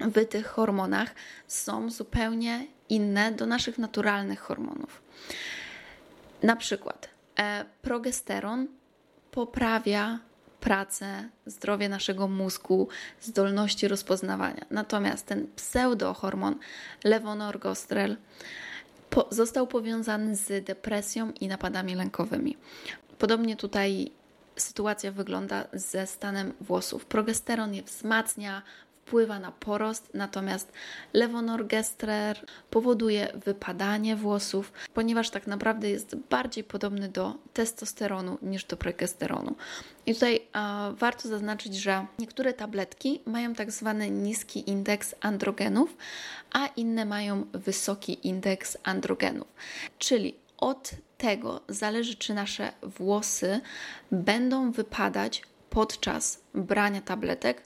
w 0.00 0.24
tych 0.24 0.46
hormonach 0.46 1.14
są 1.48 1.90
zupełnie 1.90 2.66
inne 2.88 3.32
do 3.32 3.46
naszych 3.46 3.78
naturalnych 3.78 4.40
hormonów. 4.40 5.02
Na 6.42 6.56
przykład 6.56 7.08
e, 7.38 7.64
progesteron 7.82 8.68
poprawia 9.30 10.18
pracę, 10.60 11.28
zdrowie 11.46 11.88
naszego 11.88 12.28
mózgu, 12.28 12.88
zdolności 13.20 13.88
rozpoznawania. 13.88 14.66
Natomiast 14.70 15.26
ten 15.26 15.46
pseudohormon 15.56 16.58
levonorgestrel 17.04 18.16
po, 19.10 19.28
został 19.30 19.66
powiązany 19.66 20.36
z 20.36 20.64
depresją 20.64 21.32
i 21.40 21.48
napadami 21.48 21.94
lękowymi. 21.94 22.56
Podobnie 23.18 23.56
tutaj 23.56 24.10
sytuacja 24.56 25.12
wygląda 25.12 25.64
ze 25.72 26.06
stanem 26.06 26.52
włosów. 26.60 27.06
Progesteron 27.06 27.74
je 27.74 27.82
wzmacnia, 27.82 28.62
wpływa 29.06 29.38
na 29.38 29.52
porost, 29.52 30.10
natomiast 30.14 30.72
levonorgestrer 31.12 32.46
powoduje 32.70 33.28
wypadanie 33.44 34.16
włosów, 34.16 34.72
ponieważ 34.94 35.30
tak 35.30 35.46
naprawdę 35.46 35.90
jest 35.90 36.16
bardziej 36.16 36.64
podobny 36.64 37.08
do 37.08 37.34
testosteronu 37.52 38.38
niż 38.42 38.64
do 38.64 38.76
progesteronu. 38.76 39.56
I 40.06 40.14
tutaj 40.14 40.40
a, 40.52 40.90
warto 40.98 41.28
zaznaczyć, 41.28 41.74
że 41.74 42.06
niektóre 42.18 42.52
tabletki 42.52 43.20
mają 43.26 43.54
tak 43.54 43.70
zwany 43.70 44.10
niski 44.10 44.70
indeks 44.70 45.14
androgenów, 45.20 45.96
a 46.52 46.66
inne 46.66 47.04
mają 47.04 47.46
wysoki 47.52 48.28
indeks 48.28 48.78
androgenów. 48.82 49.48
Czyli 49.98 50.34
od 50.58 50.90
tego 51.18 51.60
zależy, 51.68 52.16
czy 52.16 52.34
nasze 52.34 52.72
włosy 52.82 53.60
będą 54.10 54.70
wypadać 54.70 55.42
podczas 55.70 56.40
brania 56.54 57.00
tabletek, 57.00 57.62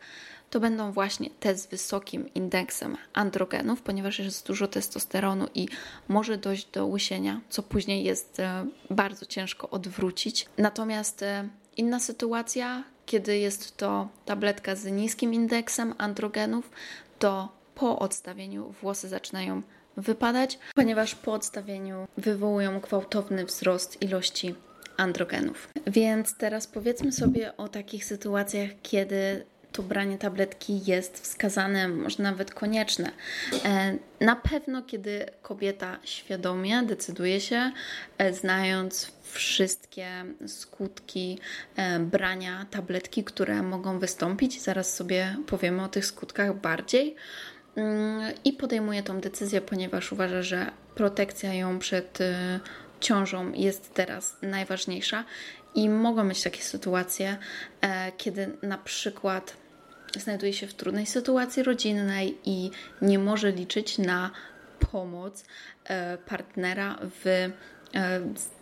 to 0.51 0.61
będą 0.61 0.93
właśnie 0.93 1.31
te 1.41 1.57
z 1.57 1.67
wysokim 1.67 2.35
indeksem 2.35 2.97
androgenów, 3.13 3.83
ponieważ 3.83 4.19
jest 4.19 4.47
dużo 4.47 4.69
testosteronu 4.69 5.47
i 5.55 5.69
może 6.09 6.39
dojść 6.39 6.71
do 6.71 6.87
łysienia, 6.87 7.41
co 7.49 7.63
później 7.63 8.05
jest 8.05 8.41
e, 8.41 8.67
bardzo 8.91 9.27
ciężko 9.27 9.71
odwrócić. 9.71 10.47
Natomiast 10.59 11.23
e, 11.23 11.49
inna 11.77 12.01
sytuacja, 12.01 12.85
kiedy 13.07 13.39
jest 13.39 13.77
to 13.77 14.09
tabletka 14.25 14.77
z 14.77 14.85
niskim 14.85 15.35
indeksem 15.35 15.95
androgenów, 15.99 16.71
to 17.19 17.49
po 17.75 17.99
odstawieniu 17.99 18.75
włosy 18.83 19.09
zaczynają 19.09 19.63
wypadać, 19.97 20.59
ponieważ 20.75 21.15
po 21.15 21.33
odstawieniu 21.33 22.07
wywołują 22.17 22.81
gwałtowny 22.81 23.45
wzrost 23.45 24.03
ilości 24.03 24.55
androgenów. 24.97 25.69
Więc 25.87 26.37
teraz 26.37 26.67
powiedzmy 26.67 27.13
sobie 27.13 27.57
o 27.57 27.69
takich 27.69 28.05
sytuacjach, 28.05 28.71
kiedy 28.83 29.47
to 29.73 29.83
branie 29.83 30.19
tabletki 30.19 30.81
jest 30.87 31.21
wskazane, 31.23 31.89
może 31.89 32.23
nawet 32.23 32.55
konieczne. 32.55 33.11
E, 33.65 33.97
na 34.21 34.37
pewno, 34.37 34.83
kiedy 34.83 35.27
kobieta 35.43 35.99
świadomie 36.05 36.83
decyduje 36.83 37.41
się, 37.41 37.73
e, 38.19 38.33
znając 38.33 39.13
wszystkie 39.23 40.09
skutki 40.47 41.39
e, 41.77 41.99
brania 41.99 42.67
tabletki, 42.71 43.25
które 43.25 43.63
mogą 43.63 43.99
wystąpić, 43.99 44.63
zaraz 44.63 44.95
sobie 44.95 45.37
powiemy 45.47 45.83
o 45.83 45.89
tych 45.89 46.07
skutkach 46.07 46.61
bardziej. 46.61 47.17
Mm, 47.77 48.33
I 48.45 48.53
podejmuje 48.53 49.03
tą 49.03 49.21
decyzję, 49.21 49.61
ponieważ 49.61 50.13
uważa, 50.13 50.43
że 50.43 50.71
protekcja 50.95 51.55
ją 51.55 51.79
przed 51.79 52.19
ciążą 53.01 53.53
jest 53.53 53.95
teraz 53.95 54.37
najważniejsza. 54.43 55.25
I 55.75 55.89
mogą 55.89 56.29
być 56.29 56.43
takie 56.43 56.63
sytuacje, 56.63 57.37
kiedy 58.17 58.57
na 58.63 58.79
przykład 58.79 59.57
znajduje 60.19 60.53
się 60.53 60.67
w 60.67 60.75
trudnej 60.75 61.07
sytuacji 61.07 61.63
rodzinnej 61.63 62.39
i 62.45 62.71
nie 63.03 63.19
może 63.19 63.53
liczyć 63.53 63.99
na 63.99 64.31
pomoc 64.93 65.45
e, 65.85 66.19
partnera 66.19 66.99
w 67.03 67.27
e, 67.27 67.51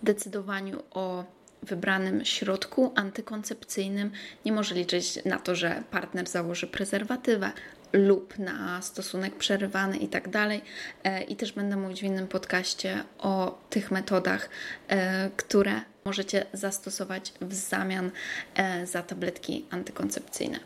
zdecydowaniu 0.02 0.82
o 0.90 1.24
wybranym 1.62 2.24
środku 2.24 2.92
antykoncepcyjnym, 2.94 4.10
nie 4.44 4.52
może 4.52 4.74
liczyć 4.74 5.24
na 5.24 5.38
to, 5.38 5.54
że 5.54 5.82
partner 5.90 6.28
założy 6.28 6.66
prezerwatywę 6.66 7.52
lub 7.92 8.38
na 8.38 8.82
stosunek 8.82 9.36
przerywany 9.36 9.96
i 9.96 10.08
tak 10.08 10.28
dalej. 10.28 10.62
E, 11.04 11.22
I 11.22 11.36
też 11.36 11.52
będę 11.52 11.76
mówić 11.76 12.00
w 12.00 12.04
innym 12.04 12.28
podcaście 12.28 13.04
o 13.18 13.58
tych 13.70 13.90
metodach, 13.90 14.48
które 15.36 15.80
możecie 16.08 16.46
zastosować 16.52 17.32
w 17.40 17.54
zamian 17.54 18.10
e, 18.54 18.86
za 18.86 19.02
tabletki 19.02 19.64
antykoncepcyjne. 19.70 20.60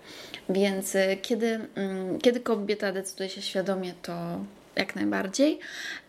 Więc 0.48 0.96
e, 0.96 1.16
kiedy, 1.16 1.60
mm, 1.74 2.18
kiedy 2.18 2.40
kobieta 2.40 2.92
decyduje 2.92 3.28
się 3.28 3.42
świadomie, 3.42 3.94
to 4.02 4.38
jak 4.76 4.96
najbardziej 4.96 5.58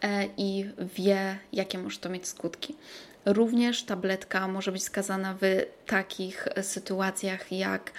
e, 0.01 0.25
i 0.37 0.65
wie, 0.95 1.37
jakie 1.53 1.77
może 1.77 1.99
to 1.99 2.09
mieć 2.09 2.27
skutki. 2.27 2.75
Również 3.25 3.83
tabletka 3.83 4.47
może 4.47 4.71
być 4.71 4.83
skazana 4.83 5.37
w 5.41 5.65
takich 5.85 6.47
sytuacjach 6.61 7.51
jak 7.51 7.91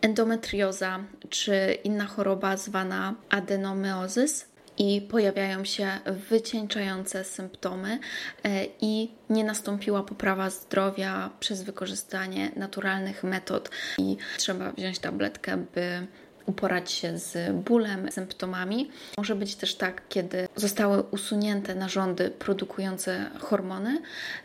endometrioza 0.00 1.04
czy 1.30 1.78
inna 1.84 2.06
choroba 2.06 2.56
zwana 2.56 3.14
adenomyozys 3.28 4.46
i 4.78 5.00
pojawiają 5.00 5.64
się 5.64 5.88
wycieńczające 6.30 7.24
symptomy 7.24 7.98
e, 8.44 8.66
i 8.80 9.10
nie 9.30 9.44
nastąpiła 9.44 10.02
poprawa 10.02 10.50
zdrowia 10.50 11.30
przez 11.40 11.62
wykorzystanie 11.62 12.50
naturalnych 12.56 13.24
metod 13.24 13.70
i 13.98 14.16
trzeba 14.36 14.72
wziąć 14.72 14.98
tabletkę, 14.98 15.56
by 15.74 16.06
uporać 16.46 16.92
się 16.92 17.18
z 17.18 17.52
bólem, 17.64 18.12
symptomami. 18.12 18.90
Może 19.18 19.34
być 19.34 19.56
też 19.56 19.74
tak, 19.74 20.02
kiedy 20.08 20.48
zostały 20.56 21.02
usunięte 21.02 21.74
narządy 21.74 22.30
produkujące 22.30 23.30
hormony 23.40 24.02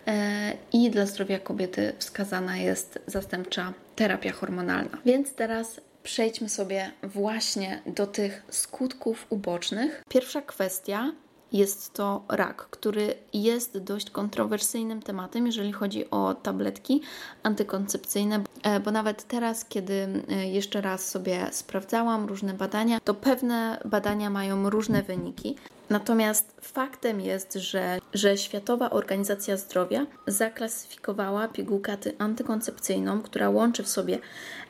e, 0.07 0.53
i 0.73 0.89
dla 0.89 1.05
zdrowia 1.05 1.39
kobiety 1.39 1.93
wskazana 1.99 2.57
jest 2.57 2.99
zastępcza 3.07 3.73
terapia 3.95 4.31
hormonalna. 4.31 4.97
Więc 5.05 5.33
teraz 5.35 5.81
przejdźmy 6.03 6.49
sobie 6.49 6.91
właśnie 7.03 7.81
do 7.85 8.07
tych 8.07 8.43
skutków 8.49 9.25
ubocznych. 9.29 10.03
Pierwsza 10.09 10.41
kwestia 10.41 11.11
jest 11.51 11.93
to 11.93 12.23
rak, 12.29 12.67
który 12.69 13.15
jest 13.33 13.77
dość 13.77 14.09
kontrowersyjnym 14.09 15.01
tematem, 15.01 15.45
jeżeli 15.45 15.71
chodzi 15.71 16.09
o 16.09 16.33
tabletki 16.33 17.01
antykoncepcyjne, 17.43 18.43
e, 18.63 18.79
bo 18.79 18.91
nawet 18.91 19.23
teraz, 19.23 19.65
kiedy 19.65 20.23
e, 20.29 20.47
jeszcze 20.47 20.81
raz 20.81 21.09
sobie 21.09 21.47
sprawdzałam 21.51 22.25
różne 22.25 22.53
badania, 22.53 22.99
to 22.99 23.13
pewne 23.13 23.81
badania 23.85 24.29
mają 24.29 24.69
różne 24.69 25.03
wyniki. 25.03 25.55
Natomiast 25.91 26.55
faktem 26.61 27.21
jest, 27.21 27.53
że, 27.53 27.99
że 28.13 28.37
Światowa 28.37 28.89
Organizacja 28.89 29.57
Zdrowia 29.57 30.05
zaklasyfikowała 30.27 31.47
pigułkę 31.47 31.97
antykoncepcyjną, 32.17 33.21
która 33.21 33.49
łączy 33.49 33.83
w 33.83 33.87
sobie 33.89 34.19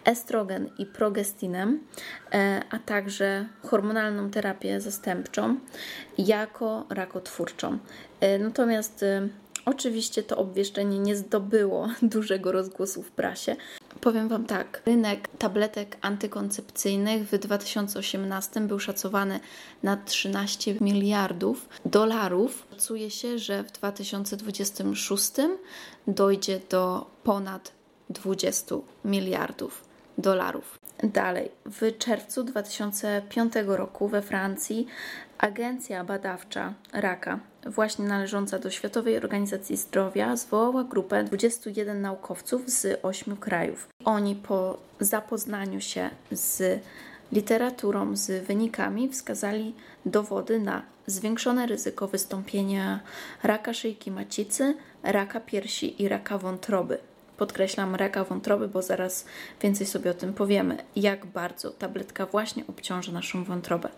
estrogen 0.06 0.70
i 0.78 0.86
progestinę, 0.86 1.78
e, 2.34 2.62
a 2.70 2.80
także 2.80 3.46
hormonalną 3.64 4.30
terapię 4.30 4.82
zastępczą, 4.82 5.60
jako 6.18 6.86
rakotwórczą. 6.90 7.78
E, 8.20 8.40
natomiast 8.40 9.04
e, 9.04 9.28
Oczywiście 9.66 10.24
to 10.24 10.38
obwieszczenie 10.38 11.00
nie 11.00 11.16
zdobyło 11.16 11.90
dużego 12.02 12.52
rozgłosu 12.52 13.04
w 13.04 13.12
prasie. 13.12 13.56
Powiem 14.02 14.28
Wam 14.28 14.46
tak, 14.46 14.82
rynek 14.86 15.28
tabletek 15.28 15.98
antykoncepcyjnych 16.02 17.30
w 17.30 17.38
2018 17.38 18.62
był 18.62 18.80
szacowany 18.80 19.40
na 19.84 19.98
13 19.98 20.76
miliardów 20.82 21.70
dolarów. 21.86 22.68
Szacuje 22.72 23.12
się, 23.12 23.40
że 23.40 23.64
w 23.64 23.72
2026 23.72 25.32
dojdzie 26.08 26.60
do 26.70 27.12
ponad 27.24 27.72
20 28.10 28.76
miliardów 29.06 29.84
dolarów. 30.18 30.80
Dalej, 31.04 31.52
w 31.66 31.98
czerwcu 31.98 32.44
2005 32.44 33.54
roku 33.66 34.08
we 34.08 34.22
Francji 34.22 34.88
agencja 35.42 36.04
badawcza 36.04 36.74
raka, 36.94 37.40
właśnie 37.66 38.06
należąca 38.06 38.60
do 38.60 38.72
Światowej 38.72 39.18
Organizacji 39.18 39.78
Zdrowia, 39.78 40.36
zwołała 40.36 40.84
grupę 40.84 41.24
21 41.24 42.02
naukowców 42.02 42.70
z 42.70 43.00
8 43.04 43.38
krajów. 43.38 43.88
Oni 44.06 44.36
po 44.36 44.78
zapoznaniu 45.00 45.82
się 45.82 46.10
z 46.32 46.82
literaturą, 47.32 48.16
z 48.16 48.46
wynikami 48.46 49.10
wskazali 49.10 49.76
dowody 50.06 50.60
na 50.60 50.82
zwiększone 51.08 51.68
ryzyko 51.68 52.08
wystąpienia 52.08 53.00
raka 53.44 53.74
szyjki 53.74 54.12
macicy, 54.12 54.76
raka 55.04 55.40
piersi 55.40 56.04
i 56.04 56.08
raka 56.08 56.38
wątroby. 56.38 56.98
Podkreślam 57.38 57.96
raka 57.96 58.24
wątroby, 58.24 58.68
bo 58.68 58.82
zaraz 58.82 59.26
więcej 59.62 59.88
sobie 59.88 60.12
o 60.12 60.14
tym 60.14 60.34
powiemy, 60.34 60.78
jak 60.96 61.26
bardzo 61.26 61.72
tabletka 61.72 62.26
właśnie 62.26 62.64
obciąża 62.68 63.12
naszą 63.12 63.44
wątrobę. 63.44 63.90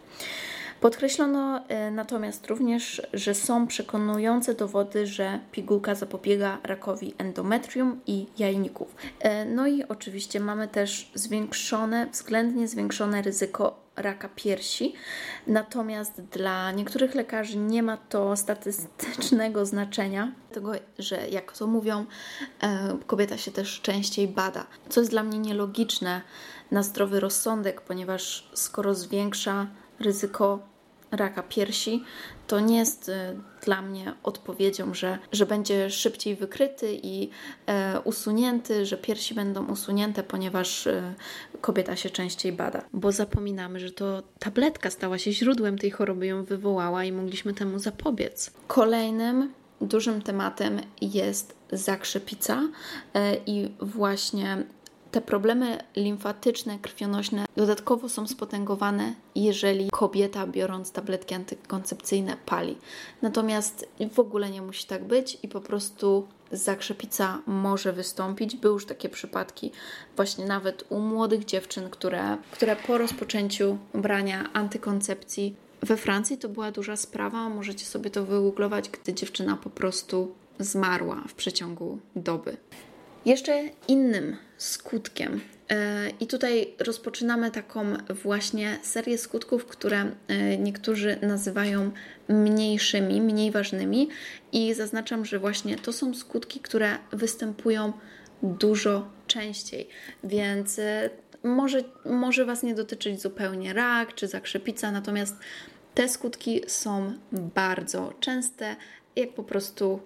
Podkreślono 0.84 1.68
e, 1.68 1.92
natomiast 1.92 2.48
również, 2.48 3.02
że 3.14 3.34
są 3.34 3.68
przekonujące 3.68 4.54
dowody, 4.54 5.08
że 5.08 5.40
pigułka 5.52 5.96
zapobiega 5.96 6.58
rakowi 6.64 7.16
endometrium 7.18 8.00
i 8.08 8.26
jajników. 8.38 8.96
E, 9.20 9.46
no 9.46 9.68
i 9.68 9.84
oczywiście 9.84 10.40
mamy 10.40 10.68
też 10.68 11.12
zwiększone, 11.16 12.08
względnie 12.12 12.68
zwiększone 12.68 13.22
ryzyko 13.22 13.80
raka 13.96 14.30
piersi. 14.36 14.94
Natomiast 15.48 16.22
dla 16.22 16.72
niektórych 16.72 17.16
lekarzy 17.16 17.58
nie 17.58 17.84
ma 17.84 17.98
to 17.98 18.38
statystycznego 18.38 19.66
znaczenia, 19.66 20.32
dlatego 20.48 20.72
że 21.00 21.28
jak 21.30 21.58
to 21.58 21.68
mówią, 21.68 22.06
e, 22.64 22.98
kobieta 23.08 23.38
się 23.38 23.52
też 23.52 23.82
częściej 23.82 24.28
bada, 24.28 24.66
co 24.90 25.00
jest 25.00 25.12
dla 25.12 25.24
mnie 25.24 25.40
nielogiczne 25.40 26.22
na 26.72 26.84
zdrowy 26.84 27.20
rozsądek, 27.20 27.82
ponieważ 27.82 28.50
skoro 28.54 28.96
zwiększa 28.96 29.68
ryzyko 30.00 30.73
raka 31.16 31.44
piersi, 31.44 32.04
to 32.48 32.60
nie 32.60 32.78
jest 32.78 33.10
y, 33.10 33.14
dla 33.66 33.82
mnie 33.82 34.14
odpowiedzią, 34.24 34.94
że, 34.94 35.20
że 35.32 35.46
będzie 35.46 35.90
szybciej 35.90 36.36
wykryty 36.36 37.00
i 37.04 37.30
e, 37.66 38.00
usunięty, 38.04 38.86
że 38.86 38.98
piersi 38.98 39.36
będą 39.36 39.66
usunięte, 39.66 40.24
ponieważ 40.24 40.88
e, 40.88 41.14
kobieta 41.62 41.96
się 41.96 42.10
częściej 42.10 42.52
bada. 42.52 42.84
Bo 42.94 43.12
zapominamy, 43.12 43.80
że 43.80 43.92
to 43.92 44.24
tabletka 44.40 44.90
stała 44.90 45.18
się 45.18 45.32
źródłem 45.32 45.78
tej 45.78 45.92
choroby, 45.92 46.28
ją 46.28 46.44
wywołała 46.44 47.04
i 47.04 47.12
mogliśmy 47.12 47.54
temu 47.54 47.80
zapobiec. 47.80 48.52
Kolejnym 48.68 49.54
dużym 49.82 50.22
tematem 50.22 50.82
jest 51.02 51.56
zakrzepica 51.72 52.64
e, 53.14 53.36
i 53.46 53.72
właśnie 53.80 54.64
te 55.14 55.22
problemy 55.22 55.78
limfatyczne, 55.96 56.80
krwionośne 56.80 57.46
dodatkowo 57.56 58.10
są 58.10 58.28
spotęgowane, 58.28 59.14
jeżeli 59.36 59.90
kobieta 59.90 60.48
biorąc 60.48 60.92
tabletki 60.92 61.36
antykoncepcyjne 61.36 62.38
pali. 62.46 62.78
Natomiast 63.22 63.88
w 64.14 64.20
ogóle 64.20 64.50
nie 64.50 64.62
musi 64.62 64.88
tak 64.88 65.04
być 65.04 65.38
i 65.44 65.48
po 65.48 65.62
prostu 65.62 66.28
zakrzepica 66.52 67.42
może 67.46 67.94
wystąpić. 67.94 68.56
Były 68.56 68.74
już 68.74 68.86
takie 68.86 69.10
przypadki 69.10 69.72
właśnie 70.16 70.46
nawet 70.46 70.86
u 70.90 71.00
młodych 71.00 71.46
dziewczyn, 71.46 71.90
które, 71.90 72.38
które 72.52 72.76
po 72.76 72.98
rozpoczęciu 72.98 73.78
brania 73.94 74.50
antykoncepcji 74.54 75.56
we 75.82 75.98
Francji 75.98 76.38
to 76.38 76.50
była 76.50 76.72
duża 76.72 76.96
sprawa. 76.96 77.50
Możecie 77.50 77.86
sobie 77.86 78.10
to 78.10 78.26
wygooglować, 78.26 78.90
gdy 78.90 79.14
dziewczyna 79.14 79.58
po 79.58 79.70
prostu 79.70 80.36
zmarła 80.60 81.24
w 81.28 81.34
przeciągu 81.34 82.00
doby. 82.16 82.58
Jeszcze 83.26 83.64
innym 83.88 84.38
skutkiem. 84.58 85.42
E, 85.70 86.10
i 86.20 86.28
tutaj 86.28 86.74
rozpoczynamy 86.80 87.52
taką 87.52 87.86
właśnie 88.24 88.80
serię 88.82 89.18
skutków, 89.18 89.66
które 89.66 90.12
e, 90.28 90.58
niektórzy 90.58 91.18
nazywają 91.22 91.92
mniejszymi, 92.28 93.22
mniej 93.22 93.52
ważnymi, 93.52 94.10
i 94.52 94.74
zaznaczam, 94.74 95.26
że 95.26 95.40
właśnie 95.40 95.76
to 95.76 95.94
są 95.94 96.14
skutki, 96.14 96.60
które 96.60 96.98
występują 97.12 97.94
dużo 98.44 99.08
częściej, 99.28 99.88
więc 100.24 100.80
e, 100.80 101.10
może, 101.44 101.84
może 102.06 102.46
Was 102.46 102.64
nie 102.64 102.76
dotyczyć 102.76 103.22
zupełnie 103.22 103.74
rak 103.74 104.16
czy 104.16 104.28
zakrzepica, 104.28 104.92
natomiast 104.92 105.36
te 105.94 106.10
skutki 106.10 106.62
są 106.68 107.14
bardzo 107.32 108.14
częste, 108.20 108.76
jak 109.16 109.34
po 109.34 109.44
prostu 109.44 110.00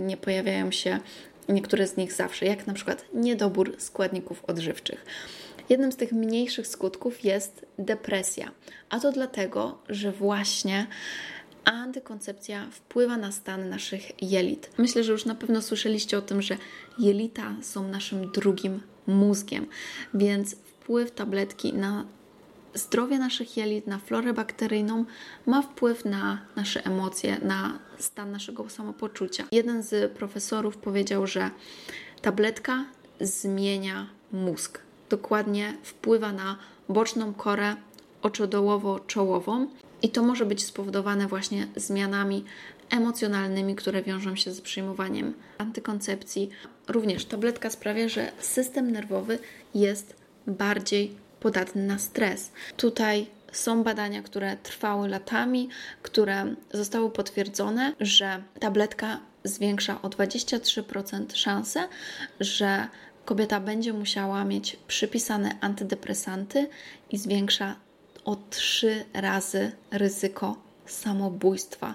nie 0.00 0.16
pojawiają 0.16 0.70
się 0.70 1.00
niektóre 1.48 1.86
z 1.86 1.96
nich 1.96 2.12
zawsze, 2.12 2.46
jak 2.46 2.66
na 2.66 2.74
przykład 2.74 3.04
niedobór 3.14 3.74
składników 3.78 4.44
odżywczych. 4.44 5.04
Jednym 5.68 5.92
z 5.92 5.96
tych 5.96 6.12
mniejszych 6.12 6.66
skutków 6.66 7.24
jest 7.24 7.66
depresja, 7.78 8.50
a 8.90 9.00
to 9.00 9.12
dlatego, 9.12 9.78
że 9.88 10.12
właśnie 10.12 10.86
antykoncepcja 11.64 12.66
wpływa 12.70 13.16
na 13.16 13.32
stan 13.32 13.68
naszych 13.68 14.22
jelit. 14.22 14.70
Myślę, 14.78 15.04
że 15.04 15.12
już 15.12 15.24
na 15.24 15.34
pewno 15.34 15.62
słyszeliście 15.62 16.18
o 16.18 16.22
tym, 16.22 16.42
że 16.42 16.56
jelita 16.98 17.54
są 17.62 17.88
naszym 17.88 18.32
drugim 18.32 18.80
mózgiem, 19.06 19.66
więc 20.14 20.54
wpływ 20.54 21.10
tabletki 21.10 21.72
na 21.72 22.06
zdrowie 22.76 23.18
naszych 23.18 23.56
jelit, 23.56 23.86
na 23.86 23.98
florę 23.98 24.32
bakteryjną 24.32 25.04
ma 25.46 25.62
wpływ 25.62 26.04
na 26.04 26.38
nasze 26.56 26.86
emocje, 26.86 27.38
na 27.42 27.78
stan 27.98 28.32
naszego 28.32 28.70
samopoczucia. 28.70 29.44
Jeden 29.52 29.82
z 29.82 30.12
profesorów 30.12 30.76
powiedział, 30.76 31.26
że 31.26 31.50
tabletka 32.22 32.84
zmienia 33.20 34.06
mózg. 34.32 34.80
Dokładnie 35.08 35.76
wpływa 35.82 36.32
na 36.32 36.58
boczną 36.88 37.34
korę 37.34 37.76
oczodołowo-czołową 38.22 39.66
i 40.02 40.08
to 40.08 40.22
może 40.22 40.46
być 40.46 40.64
spowodowane 40.64 41.26
właśnie 41.26 41.66
zmianami 41.76 42.44
emocjonalnymi, 42.90 43.74
które 43.74 44.02
wiążą 44.02 44.36
się 44.36 44.52
z 44.52 44.60
przyjmowaniem 44.60 45.34
antykoncepcji. 45.58 46.50
Również 46.88 47.24
tabletka 47.24 47.70
sprawia, 47.70 48.08
że 48.08 48.32
system 48.38 48.90
nerwowy 48.90 49.38
jest 49.74 50.16
bardziej 50.46 51.25
podatny 51.46 51.86
na 51.86 51.98
stres. 51.98 52.50
Tutaj 52.76 53.26
są 53.52 53.82
badania, 53.82 54.22
które 54.22 54.56
trwały 54.56 55.08
latami, 55.08 55.68
które 56.02 56.54
zostały 56.72 57.10
potwierdzone, 57.10 57.92
że 58.00 58.42
tabletka 58.60 59.20
zwiększa 59.44 60.02
o 60.02 60.08
23% 60.08 61.34
szanse, 61.34 61.88
że 62.40 62.88
kobieta 63.24 63.60
będzie 63.60 63.92
musiała 63.92 64.44
mieć 64.44 64.76
przypisane 64.88 65.56
antydepresanty 65.60 66.68
i 67.10 67.18
zwiększa 67.18 67.76
o 68.24 68.36
3 68.50 69.04
razy 69.14 69.72
ryzyko 69.90 70.56
samobójstwa, 70.86 71.94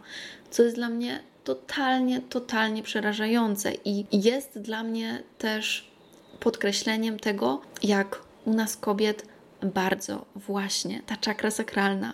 co 0.52 0.64
jest 0.64 0.76
dla 0.76 0.90
mnie 0.90 1.20
totalnie, 1.44 2.22
totalnie 2.22 2.84
przerażające 2.84 3.72
i 3.86 4.06
jest 4.12 4.60
dla 4.60 4.84
mnie 4.84 5.24
też 5.38 5.92
podkreśleniem 6.40 7.20
tego, 7.20 7.62
jak 7.84 8.22
u 8.46 8.54
nas 8.54 8.78
kobiet 8.78 9.31
bardzo 9.64 10.26
właśnie 10.36 11.02
ta 11.06 11.18
czakra 11.18 11.52
sakralna, 11.52 12.14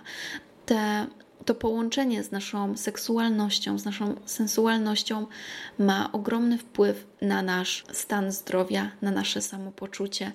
te, 0.65 1.07
to 1.45 1.55
połączenie 1.55 2.23
z 2.23 2.31
naszą 2.31 2.77
seksualnością, 2.77 3.79
z 3.79 3.85
naszą 3.85 4.15
sensualnością 4.25 5.25
ma 5.79 6.11
ogromny 6.11 6.57
wpływ 6.57 7.07
na 7.21 7.41
nasz 7.41 7.83
stan 7.91 8.31
zdrowia, 8.31 8.91
na 9.01 9.11
nasze 9.11 9.41
samopoczucie, 9.41 10.31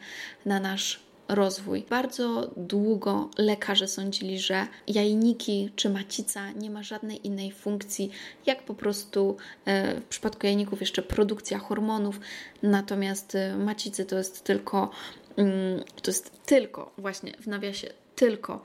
na 0.47 0.61
nasz 0.61 1.13
rozwój. 1.29 1.85
Bardzo 1.91 2.51
długo 2.57 3.31
lekarze 3.39 3.89
sądzili, 3.89 4.39
że 4.39 4.67
jajniki 4.87 5.71
czy 5.77 5.91
macica 5.91 6.51
nie 6.51 6.71
ma 6.71 6.83
żadnej 6.83 7.27
innej 7.27 7.53
funkcji, 7.53 8.11
jak 8.47 8.63
po 8.63 8.75
prostu 8.75 9.37
e, 9.65 10.01
w 10.01 10.05
przypadku 10.05 10.47
jajników 10.47 10.81
jeszcze 10.81 11.03
produkcja 11.03 11.59
hormonów, 11.59 12.21
natomiast 12.63 13.35
e, 13.35 13.57
macicy 13.57 14.05
to 14.05 14.19
jest 14.19 14.45
tylko 14.45 14.91
to 16.03 16.11
jest 16.11 16.47
tylko, 16.47 16.93
właśnie 16.99 17.33
w 17.41 17.47
nawiasie, 17.47 17.89
tylko 18.17 18.65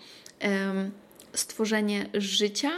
stworzenie 1.33 2.05
życia 2.13 2.71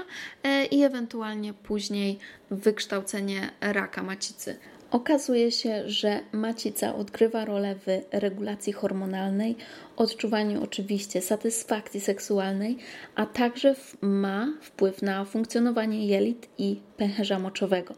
e, 0.43 0.65
i 0.65 0.83
ewentualnie 0.83 1.53
później 1.53 2.19
wykształcenie 2.51 3.51
raka 3.61 4.03
macicy. 4.03 4.57
Okazuje 4.91 5.51
się, 5.51 5.89
że 5.89 6.19
macica 6.31 6.95
odgrywa 6.95 7.45
rolę 7.45 7.75
w 7.75 7.85
regulacji 8.11 8.73
hormonalnej, 8.73 9.55
odczuwaniu 9.97 10.63
oczywiście 10.63 11.21
satysfakcji 11.21 12.01
seksualnej, 12.01 12.77
a 13.15 13.25
także 13.25 13.75
ma 14.01 14.53
wpływ 14.61 15.01
na 15.01 15.25
funkcjonowanie 15.25 16.07
jelit 16.07 16.49
i 16.57 16.79
pęcherza 16.97 17.39
moczowego. 17.39 17.93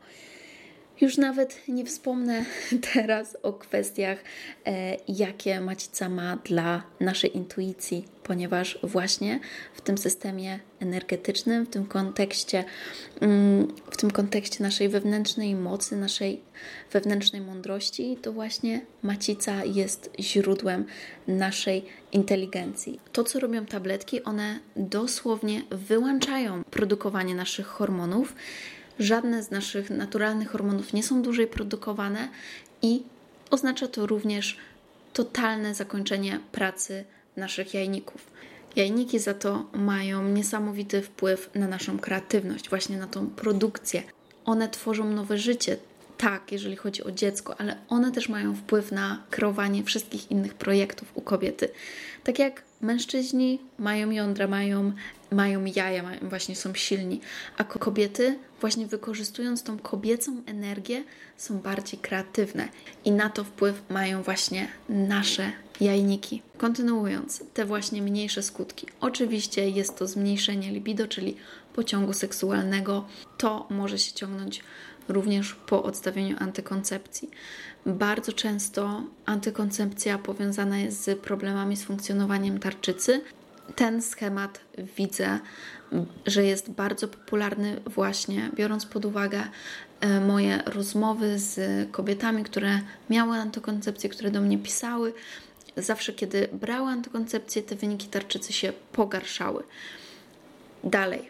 Już 1.02 1.18
nawet 1.18 1.68
nie 1.68 1.86
wspomnę 1.86 2.46
teraz 2.94 3.38
o 3.44 3.54
kwestiach, 3.54 4.24
e, 4.66 4.98
jakie 5.08 5.62
macica 5.62 6.10
ma 6.10 6.36
dla 6.36 6.84
naszej 7.00 7.38
intuicji, 7.38 8.06
ponieważ 8.24 8.80
właśnie 8.84 9.40
w 9.74 9.82
tym 9.82 9.98
systemie 9.98 10.60
energetycznym, 10.80 11.66
w 11.66 11.70
tym 11.70 11.86
kontekście, 11.86 12.64
mm, 13.20 13.68
w 13.92 13.98
tym 13.98 14.12
kontekście 14.12 14.64
naszej 14.64 14.90
wewnętrznej 14.90 15.56
mocy, 15.56 15.96
naszej 15.96 16.42
wewnętrznej 16.92 17.42
mądrości, 17.42 18.18
to 18.22 18.34
właśnie 18.34 18.82
macica 19.04 19.66
jest 19.66 20.10
źródłem 20.20 20.86
naszej 21.28 21.86
inteligencji. 22.12 23.00
To, 23.12 23.24
co 23.24 23.40
robią 23.40 23.66
tabletki, 23.66 24.24
one 24.24 24.60
dosłownie 24.76 25.62
wyłączają 25.72 26.64
produkowanie 26.64 27.36
naszych 27.36 27.68
hormonów 27.68 28.36
żadne 29.00 29.44
z 29.44 29.52
naszych 29.52 29.90
naturalnych 29.90 30.52
hormonów 30.52 30.94
nie 30.94 31.04
są 31.04 31.22
dłużej 31.22 31.48
produkowane 31.48 32.30
i 32.82 33.04
oznacza 33.52 33.88
to 33.88 34.08
również 34.08 34.58
totalne 35.14 35.76
zakończenie 35.76 36.40
pracy 36.52 37.06
naszych 37.38 37.74
jajników. 37.74 38.32
Jajniki 38.76 39.20
za 39.20 39.34
to 39.34 39.66
mają 39.74 40.24
niesamowity 40.24 41.02
wpływ 41.02 41.50
na 41.56 41.68
naszą 41.68 42.00
kreatywność, 42.00 42.70
właśnie 42.70 42.98
na 42.98 43.08
tą 43.08 43.28
produkcję. 43.28 44.04
One 44.46 44.70
tworzą 44.70 45.10
nowe 45.10 45.38
życie, 45.38 45.78
tak, 46.18 46.52
jeżeli 46.52 46.76
chodzi 46.76 47.04
o 47.04 47.12
dziecko, 47.12 47.60
ale 47.60 47.78
one 47.90 48.12
też 48.12 48.30
mają 48.30 48.56
wpływ 48.56 48.92
na 48.92 49.24
kreowanie 49.30 49.84
wszystkich 49.84 50.32
innych 50.32 50.54
projektów 50.54 51.12
u 51.16 51.22
kobiety. 51.22 51.70
Tak 52.24 52.40
jak 52.40 52.64
mężczyźni 52.82 53.60
mają 53.80 54.12
jądra, 54.12 54.48
mają, 54.48 54.92
mają 55.32 55.66
jaja, 55.66 56.04
mają, 56.04 56.20
właśnie 56.22 56.56
są 56.56 56.74
silni, 56.74 57.22
a 57.58 57.64
kobiety, 57.64 58.40
właśnie 58.62 58.88
wykorzystując 58.88 59.64
tą 59.64 59.80
kobiecą 59.80 60.42
energię, 60.46 61.04
są 61.38 61.60
bardziej 61.60 62.00
kreatywne 62.00 62.68
i 63.06 63.12
na 63.12 63.30
to 63.30 63.44
wpływ 63.44 63.82
mają 63.90 64.24
właśnie 64.24 64.68
nasze 64.90 65.52
jajniki. 65.82 66.42
Kontynuując, 66.58 67.44
te 67.54 67.66
właśnie 67.66 68.02
mniejsze 68.02 68.44
skutki. 68.44 68.88
Oczywiście 69.02 69.70
jest 69.70 69.98
to 69.98 70.08
zmniejszenie 70.08 70.72
libido, 70.72 71.08
czyli 71.08 71.38
pociągu 71.74 72.14
seksualnego. 72.14 73.06
To 73.38 73.68
może 73.70 74.00
się 74.00 74.14
ciągnąć 74.14 74.64
również 75.10 75.54
po 75.54 75.84
odstawieniu 75.84 76.36
antykoncepcji. 76.40 77.30
Bardzo 77.86 78.34
często 78.34 79.04
antykoncepcja 79.26 80.18
powiązana 80.18 80.80
jest 80.80 81.04
z 81.04 81.20
problemami 81.20 81.78
z 81.78 81.84
funkcjonowaniem 81.84 82.60
tarczycy. 82.60 83.22
Ten 83.76 84.02
schemat 84.02 84.60
widzę, 84.98 85.40
że 86.26 86.44
jest 86.44 86.72
bardzo 86.72 87.08
popularny, 87.08 87.82
właśnie 87.86 88.50
biorąc 88.56 88.86
pod 88.86 89.06
uwagę 89.06 89.44
e, 90.00 90.20
moje 90.20 90.64
rozmowy 90.66 91.40
z 91.40 91.60
kobietami, 91.92 92.44
które 92.44 92.80
miały 93.10 93.38
antykoncepcję, 93.38 94.10
które 94.10 94.32
do 94.32 94.42
mnie 94.42 94.58
pisały. 94.58 95.14
Zawsze, 95.78 96.14
kiedy 96.14 96.48
brały 96.54 96.92
antykoncepcję, 96.92 97.64
te 97.64 97.76
wyniki 97.76 98.08
tarczycy 98.08 98.54
się 98.54 98.74
pogarszały. 98.92 99.64
Dalej, 100.84 101.30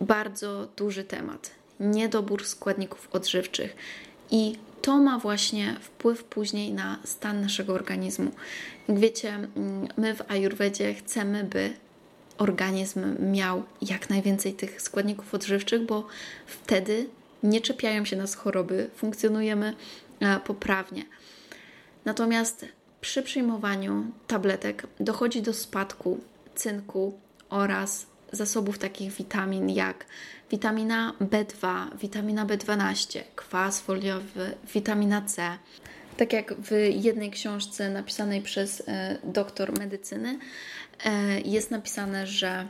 bardzo 0.00 0.68
duży 0.76 1.04
temat 1.04 1.50
niedobór 1.80 2.46
składników 2.46 3.08
odżywczych. 3.12 3.76
I 4.30 4.56
to 4.82 4.98
ma 4.98 5.18
właśnie 5.18 5.76
wpływ 5.80 6.24
później 6.24 6.72
na 6.72 6.98
stan 7.04 7.40
naszego 7.40 7.72
organizmu. 7.74 8.30
Jak 8.88 8.98
wiecie, 8.98 9.34
mm, 9.34 9.88
my 9.96 10.14
w 10.14 10.30
Ayurvedzie 10.30 10.94
chcemy, 10.94 11.44
by 11.44 11.72
organizm 12.38 13.32
miał 13.32 13.62
jak 13.82 14.10
najwięcej 14.10 14.54
tych 14.54 14.82
składników 14.82 15.34
odżywczych, 15.34 15.86
bo 15.86 16.06
wtedy 16.46 17.06
nie 17.42 17.60
czepiają 17.60 18.04
się 18.04 18.16
nas 18.16 18.34
choroby, 18.34 18.90
funkcjonujemy 18.96 19.74
e, 20.20 20.40
poprawnie. 20.40 21.04
Natomiast 22.04 22.66
przy 23.00 23.22
przyjmowaniu 23.22 24.06
tabletek 24.26 24.86
dochodzi 25.00 25.42
do 25.42 25.52
spadku 25.52 26.20
cynku 26.54 27.18
oraz 27.48 28.06
zasobów 28.32 28.78
takich 28.78 29.12
witamin 29.12 29.70
jak 29.70 30.06
witamina 30.50 31.12
B2, 31.20 31.86
witamina 31.98 32.46
B12, 32.46 33.20
kwas 33.36 33.80
foliowy, 33.80 34.54
witamina 34.74 35.22
C. 35.22 35.58
Tak 36.16 36.32
jak 36.32 36.54
w 36.54 36.70
jednej 36.90 37.30
książce 37.30 37.90
napisanej 37.90 38.42
przez 38.42 38.82
e, 38.86 39.18
doktor 39.24 39.78
medycyny 39.78 40.38
e, 41.04 41.40
jest 41.40 41.70
napisane, 41.70 42.26
że 42.26 42.66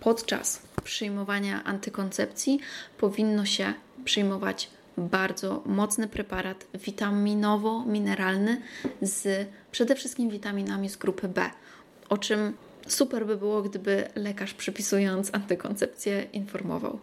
podczas 0.00 0.62
przyjmowania 0.84 1.64
antykoncepcji 1.64 2.60
powinno 2.98 3.44
się 3.44 3.74
przyjmować 4.04 4.70
bardzo 4.96 5.62
mocny 5.66 6.08
preparat 6.08 6.66
witaminowo-mineralny 6.74 8.60
z 9.02 9.48
przede 9.72 9.94
wszystkim 9.94 10.30
witaminami 10.30 10.88
z 10.88 10.96
grupy 10.96 11.28
B, 11.28 11.50
o 12.08 12.18
czym 12.18 12.56
super 12.88 13.26
by 13.26 13.36
było, 13.36 13.62
gdyby 13.62 14.08
lekarz 14.14 14.54
przypisując 14.54 15.34
antykoncepcję 15.34 16.26
informował. 16.32 16.98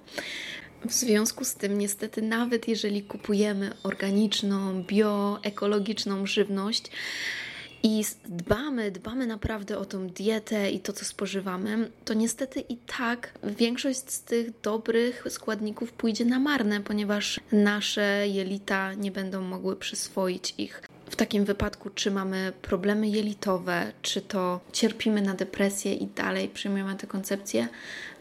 W 0.85 0.93
związku 0.93 1.45
z 1.45 1.53
tym, 1.53 1.77
niestety, 1.77 2.21
nawet 2.21 2.67
jeżeli 2.67 3.03
kupujemy 3.03 3.71
organiczną, 3.83 4.83
bioekologiczną 4.83 6.25
żywność, 6.25 6.91
i 7.83 8.03
dbamy, 8.25 8.91
dbamy 8.91 9.27
naprawdę 9.27 9.77
o 9.77 9.85
tą 9.85 10.07
dietę 10.07 10.71
i 10.71 10.79
to, 10.79 10.93
co 10.93 11.05
spożywamy, 11.05 11.91
to 12.05 12.13
niestety 12.13 12.59
i 12.69 12.77
tak 12.77 13.33
większość 13.43 14.11
z 14.11 14.21
tych 14.21 14.61
dobrych 14.61 15.23
składników 15.29 15.93
pójdzie 15.93 16.25
na 16.25 16.39
marne, 16.39 16.81
ponieważ 16.81 17.39
nasze 17.51 18.27
jelita 18.27 18.93
nie 18.93 19.11
będą 19.11 19.41
mogły 19.41 19.75
przyswoić 19.75 20.53
ich. 20.57 20.81
W 21.11 21.15
takim 21.15 21.45
wypadku, 21.45 21.89
czy 21.89 22.11
mamy 22.11 22.53
problemy 22.61 23.07
jelitowe, 23.07 23.91
czy 24.01 24.21
to 24.21 24.59
cierpimy 24.71 25.21
na 25.21 25.33
depresję 25.33 25.93
i 25.93 26.07
dalej 26.07 26.49
przyjmujemy 26.49 26.95
tę 26.95 27.07
koncepcję, 27.07 27.67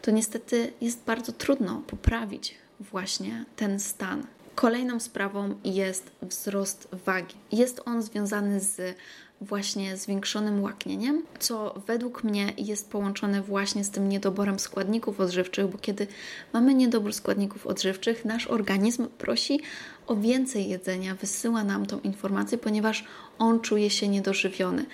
to 0.01 0.11
niestety 0.11 0.73
jest 0.81 1.03
bardzo 1.03 1.31
trudno 1.31 1.83
poprawić 1.87 2.55
właśnie 2.79 3.45
ten 3.55 3.79
stan. 3.79 4.27
Kolejną 4.55 4.99
sprawą 4.99 5.55
jest 5.63 6.11
wzrost 6.21 6.87
wagi. 7.05 7.35
Jest 7.51 7.81
on 7.85 8.01
związany 8.01 8.59
z 8.59 8.95
właśnie 9.41 9.97
zwiększonym 9.97 10.63
łaknieniem, 10.63 11.23
co 11.39 11.81
według 11.87 12.23
mnie 12.23 12.53
jest 12.57 12.89
połączone 12.89 13.41
właśnie 13.41 13.83
z 13.83 13.89
tym 13.89 14.09
niedoborem 14.09 14.59
składników 14.59 15.19
odżywczych, 15.19 15.67
bo 15.67 15.77
kiedy 15.77 16.07
mamy 16.53 16.73
niedobór 16.73 17.13
składników 17.13 17.67
odżywczych, 17.67 18.25
nasz 18.25 18.47
organizm 18.47 19.07
prosi 19.07 19.59
o 20.07 20.15
więcej 20.15 20.69
jedzenia, 20.69 21.15
wysyła 21.15 21.63
nam 21.63 21.85
tą 21.85 21.99
informację, 21.99 22.57
ponieważ 22.57 23.05
on 23.39 23.59
czuje 23.59 23.89
się 23.89 24.07
niedożywiony. 24.07 24.85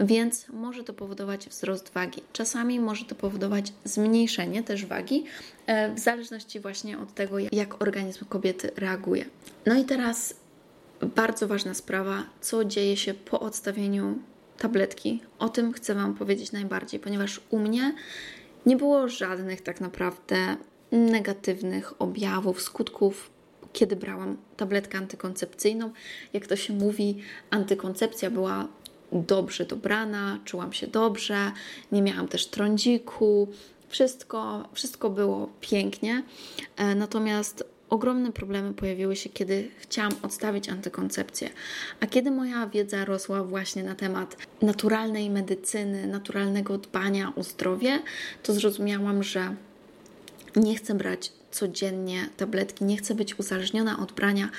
Więc 0.00 0.48
może 0.48 0.84
to 0.84 0.92
powodować 0.92 1.48
wzrost 1.48 1.92
wagi. 1.92 2.22
Czasami 2.32 2.80
może 2.80 3.04
to 3.04 3.14
powodować 3.14 3.72
zmniejszenie 3.84 4.62
też 4.62 4.86
wagi, 4.86 5.24
e, 5.66 5.94
w 5.94 5.98
zależności 5.98 6.60
właśnie 6.60 6.98
od 6.98 7.14
tego, 7.14 7.36
jak 7.52 7.82
organizm 7.82 8.24
kobiety 8.24 8.70
reaguje. 8.76 9.24
No 9.66 9.74
i 9.74 9.84
teraz 9.84 10.34
bardzo 11.00 11.48
ważna 11.48 11.74
sprawa, 11.74 12.22
co 12.40 12.64
dzieje 12.64 12.96
się 12.96 13.14
po 13.14 13.40
odstawieniu 13.40 14.18
tabletki. 14.58 15.22
O 15.38 15.48
tym 15.48 15.72
chcę 15.72 15.94
Wam 15.94 16.14
powiedzieć 16.14 16.52
najbardziej, 16.52 17.00
ponieważ 17.00 17.40
u 17.50 17.58
mnie 17.58 17.94
nie 18.66 18.76
było 18.76 19.08
żadnych 19.08 19.60
tak 19.60 19.80
naprawdę 19.80 20.56
negatywnych 20.92 22.02
objawów, 22.02 22.62
skutków, 22.62 23.30
kiedy 23.72 23.96
brałam 23.96 24.36
tabletkę 24.56 24.98
antykoncepcyjną. 24.98 25.92
Jak 26.32 26.46
to 26.46 26.56
się 26.56 26.72
mówi, 26.72 27.18
antykoncepcja 27.50 28.30
była 28.30 28.68
dobrze 29.12 29.64
dobrana, 29.64 30.38
czułam 30.44 30.72
się 30.72 30.86
dobrze, 30.86 31.52
nie 31.92 32.02
miałam 32.02 32.28
też 32.28 32.46
trądziku, 32.46 33.48
wszystko, 33.88 34.68
wszystko 34.72 35.10
było 35.10 35.48
pięknie. 35.60 36.22
E, 36.76 36.94
natomiast 36.94 37.64
ogromne 37.90 38.32
problemy 38.32 38.74
pojawiły 38.74 39.16
się, 39.16 39.30
kiedy 39.30 39.68
chciałam 39.78 40.12
odstawić 40.22 40.68
antykoncepcję. 40.68 41.50
A 42.00 42.06
kiedy 42.06 42.30
moja 42.30 42.66
wiedza 42.66 43.04
rosła 43.04 43.44
właśnie 43.44 43.84
na 43.84 43.94
temat 43.94 44.36
naturalnej 44.62 45.30
medycyny, 45.30 46.06
naturalnego 46.06 46.78
dbania 46.78 47.32
o 47.36 47.42
zdrowie, 47.42 48.02
to 48.42 48.52
zrozumiałam, 48.52 49.22
że 49.22 49.54
nie 50.56 50.76
chcę 50.76 50.94
brać 50.94 51.32
codziennie 51.50 52.28
tabletki, 52.36 52.84
nie 52.84 52.96
chcę 52.96 53.14
być 53.14 53.38
uzależniona 53.38 53.98
od 53.98 54.12
brania 54.12 54.50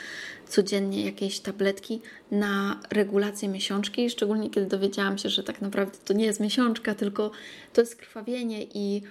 codziennie 0.48 1.06
jakiejś 1.06 1.40
tabletki 1.40 2.02
na 2.32 2.80
regulację 2.90 3.50
miesiączki, 3.50 4.10
szczególnie 4.10 4.50
kiedy 4.50 4.68
dowiedziałam 4.68 5.18
się, 5.18 5.30
że 5.30 5.44
tak 5.44 5.62
naprawdę 5.62 5.98
to 6.06 6.13
nie 6.13 6.26
jest 6.26 6.40
miesiączka, 6.40 6.96
tylko 6.96 7.32
to 7.74 7.82
jest 7.82 7.96
krwawienie 7.96 8.63
i 8.74 9.02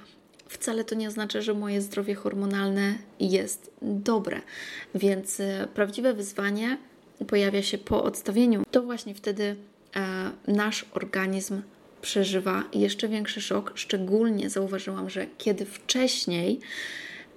wcale 0.49 0.85
to 0.85 0.95
nie 0.95 1.09
oznacza, 1.09 1.41
że 1.41 1.55
moje 1.55 1.83
zdrowie 1.83 2.15
hormonalne 2.15 2.95
jest 3.21 3.71
dobre. 3.83 4.41
Więc 4.95 5.41
e, 5.41 5.69
prawdziwe 5.75 6.15
wyzwanie 6.15 6.79
pojawia 7.29 7.63
się 7.63 7.79
po 7.79 8.05
odstawieniu. 8.05 8.63
To 8.71 8.83
właśnie 8.83 9.15
wtedy 9.15 9.57
e, 9.97 10.31
nasz 10.49 10.87
organizm 10.93 11.63
przeżywa 12.03 12.65
jeszcze 12.73 13.09
większy 13.09 13.41
szok. 13.41 13.73
Szczególnie 13.75 14.51
zauważyłam, 14.51 15.11
że 15.11 15.27
kiedy 15.39 15.65
wcześniej 15.65 16.61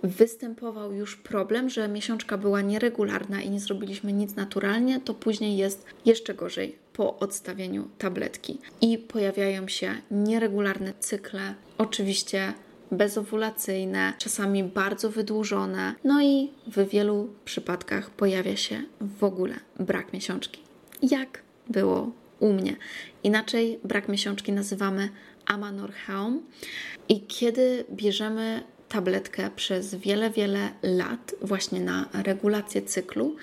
występował 0.04 0.94
już 0.94 1.16
problem, 1.16 1.70
że 1.70 1.88
miesiączka 1.88 2.38
była 2.38 2.62
nieregularna 2.62 3.42
i 3.42 3.50
nie 3.50 3.60
zrobiliśmy 3.60 4.14
nic 4.14 4.36
naturalnie, 4.36 5.00
to 5.00 5.14
później 5.14 5.58
jest 5.58 5.86
jeszcze 6.06 6.34
gorzej 6.34 6.76
po 6.94 7.20
odstawieniu 7.20 7.88
tabletki. 7.98 8.58
I 8.82 8.98
pojawiają 8.98 9.68
się 9.68 9.96
nieregularne 10.12 10.94
cykle. 11.00 11.54
Oczywiście 11.78 12.54
bezowulacyjne, 12.92 14.14
czasami 14.18 14.64
bardzo 14.64 15.10
wydłużone, 15.10 15.96
no 16.04 16.24
i 16.24 16.52
w 16.68 16.90
wielu 16.90 17.30
przypadkach 17.46 18.10
pojawia 18.10 18.56
się 18.56 18.84
w 19.02 19.24
ogóle 19.24 19.56
brak 19.80 20.14
miesiączki. 20.14 20.62
Jak 21.02 21.44
było 21.70 22.12
u 22.40 22.54
mnie? 22.54 22.76
Inaczej 23.24 23.80
brak 23.84 24.08
miesiączki 24.08 24.52
nazywamy 24.52 25.10
amenorrheą 25.46 26.42
i 27.10 27.22
kiedy 27.22 27.86
bierzemy 27.92 28.64
tabletkę 28.90 29.50
przez 29.56 29.96
wiele, 29.96 30.30
wiele 30.30 30.70
lat 30.84 31.36
właśnie 31.42 31.80
na 31.80 32.10
regulację 32.14 32.82
cyklu 32.82 33.36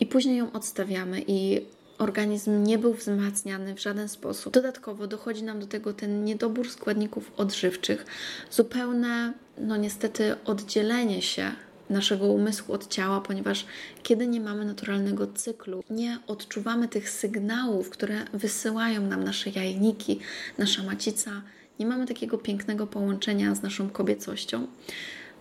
i 0.00 0.06
później 0.06 0.36
ją 0.36 0.52
odstawiamy 0.52 1.22
i 1.26 1.60
organizm 2.00 2.62
nie 2.62 2.78
był 2.78 2.94
wzmacniany 2.94 3.74
w 3.74 3.80
żaden 3.80 4.08
sposób. 4.08 4.52
Dodatkowo 4.52 5.06
dochodzi 5.06 5.42
nam 5.42 5.60
do 5.60 5.66
tego 5.66 5.92
ten 5.92 6.24
niedobór 6.24 6.70
składników 6.70 7.32
odżywczych, 7.36 8.06
zupełne, 8.50 9.32
no 9.58 9.76
niestety, 9.76 10.34
oddzielenie 10.44 11.22
się 11.22 11.50
naszego 11.90 12.26
umysłu 12.26 12.74
od 12.74 12.88
ciała, 12.88 13.20
ponieważ 13.20 13.66
kiedy 14.02 14.26
nie 14.26 14.40
mamy 14.40 14.64
naturalnego 14.64 15.26
cyklu, 15.26 15.84
nie 15.90 16.18
odczuwamy 16.26 16.88
tych 16.88 17.10
sygnałów, 17.10 17.90
które 17.90 18.24
wysyłają 18.32 19.02
nam 19.06 19.24
nasze 19.24 19.50
jajniki, 19.50 20.20
nasza 20.58 20.82
macica, 20.82 21.42
nie 21.78 21.86
mamy 21.86 22.06
takiego 22.06 22.38
pięknego 22.38 22.86
połączenia 22.86 23.54
z 23.54 23.62
naszą 23.62 23.90
kobiecością, 23.90 24.66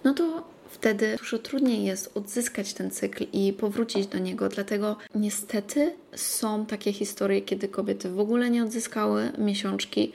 no 0.04 0.14
to 0.14 0.48
wtedy 0.80 1.16
dużo 1.18 1.40
trudniej 1.40 1.84
jest 1.84 2.18
odzyskać 2.18 2.74
ten 2.74 2.92
cykl 2.92 3.26
i 3.34 3.54
powrócić 3.54 4.08
do 4.08 4.18
niego. 4.18 4.50
Dlatego 4.50 4.98
niestety 5.16 5.94
są 6.16 6.66
takie 6.66 6.94
historie, 6.94 7.42
kiedy 7.42 7.68
kobiety 7.68 8.10
w 8.10 8.20
ogóle 8.20 8.50
nie 8.50 8.64
odzyskały 8.64 9.32
miesiączki, 9.38 10.12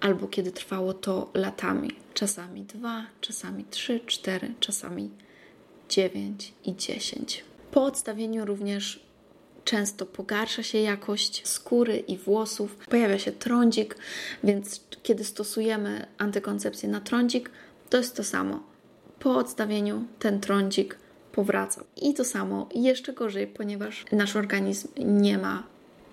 albo 0.00 0.28
kiedy 0.28 0.52
trwało 0.52 0.94
to 0.94 1.30
latami. 1.34 1.90
Czasami 2.14 2.62
dwa, 2.62 3.06
czasami 3.20 3.64
trzy, 3.70 4.00
cztery, 4.06 4.54
czasami 4.60 5.10
dziewięć 5.88 6.52
i 6.64 6.76
dziesięć. 6.76 7.44
Po 7.70 7.84
odstawieniu 7.84 8.44
również 8.44 9.00
często 9.64 10.06
pogarsza 10.06 10.62
się 10.62 10.78
jakość 10.78 11.48
skóry 11.48 11.96
i 11.98 12.18
włosów, 12.18 12.76
pojawia 12.76 13.18
się 13.18 13.32
trądzik, 13.32 13.96
więc 14.44 14.80
kiedy 15.02 15.24
stosujemy 15.24 16.06
antykoncepcję 16.18 16.88
na 16.88 17.00
trądzik, 17.00 17.50
to 17.90 17.96
jest 17.96 18.16
to 18.16 18.24
samo 18.24 18.75
po 19.18 19.36
odstawieniu 19.36 20.04
ten 20.18 20.40
trądzik 20.40 20.98
powraca. 21.32 21.84
I 22.02 22.14
to 22.14 22.24
samo, 22.24 22.68
jeszcze 22.74 23.12
gorzej, 23.12 23.46
ponieważ 23.46 24.04
nasz 24.12 24.36
organizm 24.36 24.88
nie 24.98 25.38
ma 25.38 25.62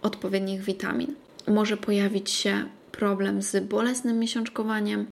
odpowiednich 0.01 0.61
witamin. 0.61 1.15
Może 1.47 1.77
pojawić 1.77 2.29
się 2.29 2.65
problem 2.91 3.41
z 3.41 3.63
bolesnym 3.63 4.19
miesiączkowaniem 4.19 5.07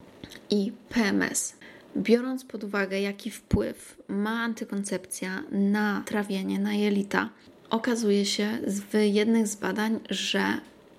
i 0.50 0.72
PMS. 0.88 1.54
Biorąc 1.96 2.44
pod 2.44 2.64
uwagę, 2.64 3.00
jaki 3.00 3.30
wpływ 3.30 3.96
ma 4.08 4.42
antykoncepcja 4.42 5.42
na 5.50 6.02
trawienie, 6.06 6.58
na 6.58 6.74
jelita, 6.74 7.28
okazuje 7.70 8.26
się 8.26 8.58
w 8.66 8.94
jednych 8.94 9.46
z 9.46 9.56
badań, 9.56 10.00
że 10.10 10.42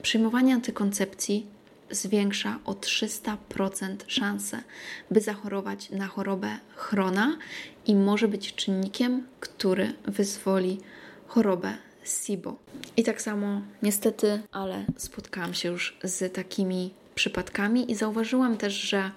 przyjmowanie 0.01 0.53
antykoncepcji 0.53 1.45
zwiększa 1.91 2.59
o 2.65 2.73
300% 2.73 3.95
szanse, 4.07 4.63
by 5.11 5.21
zachorować 5.21 5.89
na 5.89 6.07
chorobę 6.07 6.57
chrona 6.75 7.37
i 7.85 7.95
może 7.95 8.27
być 8.27 8.55
czynnikiem, 8.55 9.27
który 9.39 9.93
wyzwoli 10.05 10.79
chorobę 11.27 11.77
SIBO. 12.03 12.55
I 12.97 13.03
tak 13.03 13.21
samo, 13.21 13.61
niestety, 13.83 14.41
ale 14.51 14.85
spotkałam 14.97 15.53
się 15.53 15.69
już 15.69 15.97
z 16.03 16.33
takimi 16.33 16.93
przypadkami 17.15 17.91
i 17.91 17.95
zauważyłam 17.95 18.57
też, 18.57 18.73
że 18.73 19.11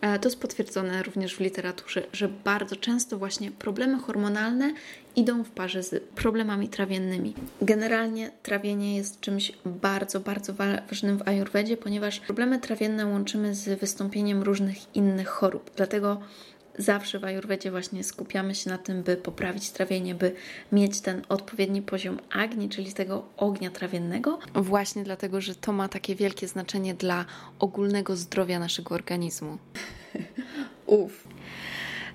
to 0.00 0.28
jest 0.28 0.40
potwierdzone 0.40 1.02
również 1.02 1.36
w 1.36 1.40
literaturze, 1.40 2.02
że 2.12 2.28
bardzo 2.28 2.76
często 2.76 3.18
właśnie 3.18 3.50
problemy 3.50 3.98
hormonalne 3.98 4.72
idą 5.16 5.44
w 5.44 5.50
parze 5.50 5.82
z 5.82 6.04
problemami 6.14 6.68
trawiennymi. 6.68 7.34
Generalnie 7.62 8.30
trawienie 8.42 8.96
jest 8.96 9.20
czymś 9.20 9.52
bardzo, 9.64 10.20
bardzo 10.20 10.54
ważnym 10.54 11.18
w 11.18 11.28
ayurvedzie, 11.28 11.76
ponieważ 11.76 12.20
problemy 12.20 12.58
trawienne 12.58 13.06
łączymy 13.06 13.54
z 13.54 13.80
wystąpieniem 13.80 14.42
różnych 14.42 14.96
innych 14.96 15.28
chorób. 15.28 15.70
Dlatego 15.76 16.20
zawsze 16.78 17.18
w 17.18 17.24
Ajurwedzie 17.24 17.70
właśnie 17.70 18.04
skupiamy 18.04 18.54
się 18.54 18.70
na 18.70 18.78
tym, 18.78 19.02
by 19.02 19.16
poprawić 19.16 19.70
trawienie, 19.70 20.14
by 20.14 20.34
mieć 20.72 21.00
ten 21.00 21.22
odpowiedni 21.28 21.82
poziom 21.82 22.18
agni, 22.30 22.68
czyli 22.68 22.92
tego 22.92 23.28
ognia 23.36 23.70
trawiennego. 23.70 24.38
Właśnie 24.54 25.04
dlatego, 25.04 25.40
że 25.40 25.54
to 25.54 25.72
ma 25.72 25.88
takie 25.88 26.14
wielkie 26.14 26.48
znaczenie 26.48 26.94
dla 26.94 27.24
ogólnego 27.58 28.16
zdrowia 28.16 28.58
naszego 28.58 28.94
organizmu. 28.94 29.58
Uff. 30.86 31.28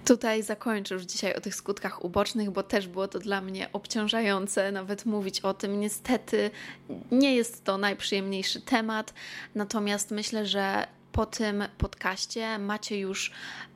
Tutaj 0.05 0.43
zakończę 0.43 0.95
już 0.95 1.03
dzisiaj 1.03 1.33
o 1.33 1.41
tych 1.41 1.55
skutkach 1.55 2.03
ubocznych, 2.03 2.51
bo 2.51 2.63
też 2.63 2.87
było 2.87 3.07
to 3.07 3.19
dla 3.19 3.41
mnie 3.41 3.71
obciążające 3.73 4.71
nawet 4.71 5.05
mówić 5.05 5.39
o 5.39 5.53
tym. 5.53 5.79
Niestety 5.79 6.51
nie 7.11 7.35
jest 7.35 7.63
to 7.63 7.77
najprzyjemniejszy 7.77 8.61
temat, 8.61 9.13
natomiast 9.55 10.11
myślę, 10.11 10.45
że 10.45 10.87
po 11.11 11.25
tym 11.25 11.63
podcaście 11.77 12.59
macie 12.59 12.99
już 12.99 13.31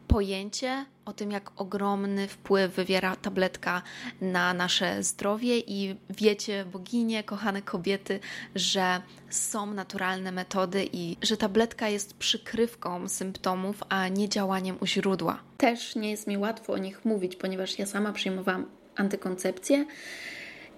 pojęcie 0.10 0.86
o 1.06 1.14
tym, 1.14 1.32
jak 1.32 1.52
ogromny 1.56 2.28
wpływ 2.28 2.76
wywiera 2.76 3.16
tabletka 3.16 3.82
na 4.22 4.54
nasze 4.54 5.04
zdrowie, 5.04 5.60
i 5.60 5.96
wiecie, 6.10 6.66
boginie, 6.66 7.24
kochane 7.24 7.62
kobiety, 7.62 8.20
że 8.56 9.02
są 9.30 9.74
naturalne 9.74 10.32
metody 10.32 10.90
i 10.94 11.18
że 11.22 11.38
tabletka 11.38 11.90
jest 11.90 12.14
przykrywką 12.14 13.08
symptomów, 13.10 13.84
a 13.90 14.08
nie 14.08 14.30
działaniem 14.30 14.78
u 14.82 14.86
źródła. 14.86 15.40
Też 15.58 15.96
nie 15.96 16.12
jest 16.12 16.28
mi 16.28 16.38
łatwo 16.38 16.74
o 16.74 16.78
nich 16.78 17.06
mówić, 17.06 17.36
ponieważ 17.36 17.80
ja 17.80 17.86
sama 17.86 18.14
przyjmowałam 18.14 18.66
antykoncepcję 18.96 19.86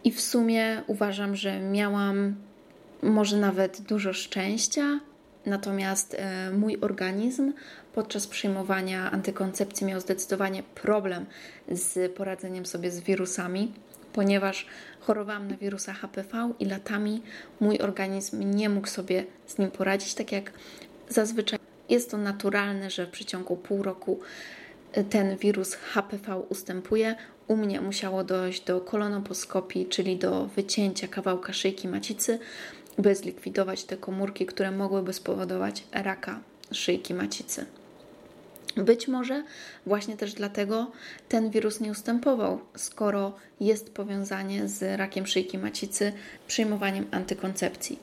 i 0.03 0.11
w 0.11 0.21
sumie 0.21 0.83
uważam, 0.87 1.35
że 1.35 1.59
miałam 1.59 2.35
może 3.01 3.37
nawet 3.37 3.81
dużo 3.81 4.13
szczęścia, 4.13 4.99
Natomiast 5.45 6.15
e, 6.19 6.51
mój 6.51 6.77
organizm 6.81 7.53
podczas 7.93 8.27
przyjmowania 8.27 9.11
antykoncepcji 9.11 9.87
miał 9.87 9.99
zdecydowanie 9.99 10.63
problem 10.63 11.25
z 11.71 12.11
poradzeniem 12.11 12.65
sobie 12.65 12.91
z 12.91 12.99
wirusami, 12.99 13.73
ponieważ 14.13 14.65
chorowałam 14.99 15.47
na 15.47 15.57
wirusa 15.57 15.93
HPV 15.93 16.53
i 16.59 16.65
latami 16.65 17.21
mój 17.59 17.79
organizm 17.79 18.55
nie 18.55 18.69
mógł 18.69 18.87
sobie 18.87 19.25
z 19.47 19.57
nim 19.57 19.71
poradzić, 19.71 20.13
tak 20.13 20.31
jak 20.31 20.51
zazwyczaj 21.09 21.59
jest 21.89 22.11
to 22.11 22.17
naturalne, 22.17 22.89
że 22.89 23.05
w 23.05 23.09
przeciągu 23.09 23.55
pół 23.55 23.83
roku 23.83 24.19
e, 24.93 25.03
ten 25.03 25.37
wirus 25.37 25.73
HPV 25.73 26.37
ustępuje. 26.49 27.15
U 27.47 27.55
mnie 27.55 27.81
musiało 27.81 28.23
dojść 28.23 28.65
do 28.65 28.81
kolonoposkopii, 28.81 29.85
czyli 29.85 30.17
do 30.17 30.45
wycięcia 30.45 31.07
kawałka 31.07 31.53
szyjki 31.53 31.87
macicy 31.87 32.39
by 32.97 33.15
zlikwidować 33.15 33.83
te 33.83 33.97
komórki, 33.97 34.45
które 34.45 34.71
mogłyby 34.71 35.13
spowodować 35.13 35.83
raka 35.91 36.39
szyjki 36.71 37.13
macicy. 37.13 37.65
Być 38.75 39.07
może 39.07 39.43
właśnie 39.85 40.17
też 40.17 40.33
dlatego 40.33 40.91
ten 41.29 41.49
wirus 41.49 41.79
nie 41.79 41.91
ustępował, 41.91 42.59
skoro 42.75 43.35
jest 43.59 43.93
powiązanie 43.93 44.67
z 44.67 44.99
rakiem 44.99 45.27
szyjki 45.27 45.57
macicy 45.57 46.13
przyjmowaniem 46.47 47.07
antykoncepcji. 47.11 47.99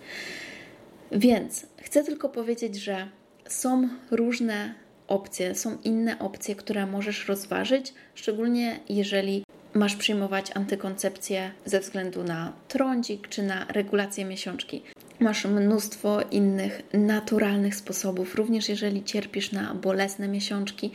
Więc 1.13 1.67
chcę 1.83 2.05
tylko 2.05 2.29
powiedzieć, 2.29 2.77
że 2.77 3.09
są 3.49 3.89
różne 4.11 4.75
opcje, 5.09 5.55
są 5.55 5.79
inne 5.85 6.19
opcje, 6.19 6.55
które 6.55 6.87
możesz 6.87 7.29
rozważyć, 7.29 7.95
szczególnie 8.15 8.81
jeżeli 8.89 9.45
masz 9.79 9.97
przyjmować 9.97 10.51
antykoncepcję 10.55 11.51
ze 11.65 11.81
względu 11.81 12.25
na 12.25 12.53
trądzik 12.69 13.29
czy 13.29 13.43
na 13.43 13.65
regulację 13.65 14.25
miesiączki. 14.25 14.83
Masz 15.21 15.45
mnóstwo 15.45 16.21
innych 16.31 16.83
naturalnych 16.93 17.75
sposobów, 17.75 18.35
również 18.35 18.69
jeżeli 18.69 19.05
cierpisz 19.05 19.53
na 19.53 19.75
bolesne 19.75 20.29
miesiączki 20.29 20.91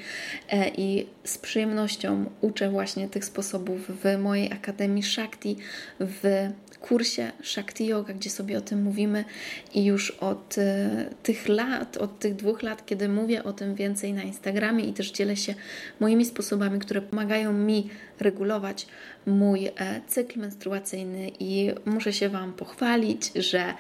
e, 0.50 0.70
i 0.70 1.08
z 1.24 1.38
przyjemnością 1.38 2.26
uczę 2.42 2.70
właśnie 2.70 3.10
tych 3.10 3.26
sposobów 3.26 3.92
w 4.04 4.18
mojej 4.18 4.52
Akademii 4.54 5.04
Shakti, 5.04 5.58
w 6.00 6.50
kursie 6.84 7.32
Shakti 7.44 7.86
Yoga, 7.86 8.14
gdzie 8.14 8.30
sobie 8.30 8.58
o 8.58 8.62
tym 8.62 8.84
mówimy 8.84 9.26
i 9.74 9.86
już 9.86 10.12
od 10.12 10.58
e, 10.58 11.06
tych 11.24 11.48
lat, 11.48 11.98
od 11.98 12.20
tych 12.20 12.36
dwóch 12.36 12.64
lat, 12.64 12.86
kiedy 12.86 13.10
mówię 13.10 13.44
o 13.44 13.54
tym 13.54 13.76
więcej 13.76 14.14
na 14.14 14.24
Instagramie 14.24 14.86
i 14.86 14.94
też 14.94 15.12
dzielę 15.12 15.36
się 15.36 15.56
moimi 16.00 16.26
sposobami, 16.26 16.80
które 16.80 17.02
pomagają 17.02 17.54
mi 17.54 17.90
regulować 18.20 18.88
mój 19.26 19.68
e, 19.68 19.72
cykl 20.08 20.40
menstruacyjny 20.40 21.32
i 21.40 21.72
muszę 21.86 22.14
się 22.14 22.30
Wam 22.30 22.54
pochwalić, 22.54 23.32
że 23.36 23.74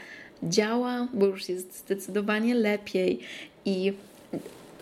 działa, 0.43 1.07
bo 1.13 1.25
już 1.25 1.49
jest 1.49 1.77
zdecydowanie 1.77 2.55
lepiej 2.55 3.19
i 3.65 3.93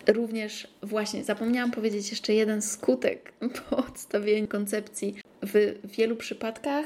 również 0.06 0.68
właśnie 0.82 1.24
zapomniałam 1.24 1.70
powiedzieć 1.70 2.10
jeszcze 2.10 2.34
jeden 2.34 2.62
skutek 2.62 3.32
po 3.70 3.76
odstawieniu 3.76 4.48
koncepcji. 4.48 5.14
W 5.42 5.78
wielu 5.84 6.16
przypadkach 6.16 6.84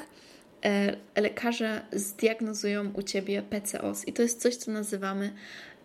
lekarze 1.16 1.80
zdiagnozują 1.92 2.92
u 2.94 3.02
ciebie 3.02 3.42
PCOS 3.42 4.08
i 4.08 4.12
to 4.12 4.22
jest 4.22 4.42
coś, 4.42 4.56
co 4.56 4.70
nazywamy 4.70 5.32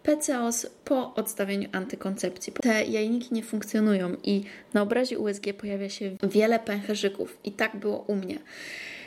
PCOS 0.03 0.67
po 0.85 1.15
odstawieniu 1.15 1.69
antykoncepcji. 1.71 2.53
Te 2.53 2.83
jajniki 2.85 3.33
nie 3.33 3.43
funkcjonują 3.43 4.15
i 4.23 4.43
na 4.73 4.81
obrazie 4.81 5.19
USG 5.19 5.53
pojawia 5.57 5.89
się 5.89 6.17
wiele 6.23 6.59
pęcherzyków 6.59 7.37
i 7.43 7.51
tak 7.51 7.75
było 7.75 7.97
u 8.07 8.15
mnie. 8.15 8.39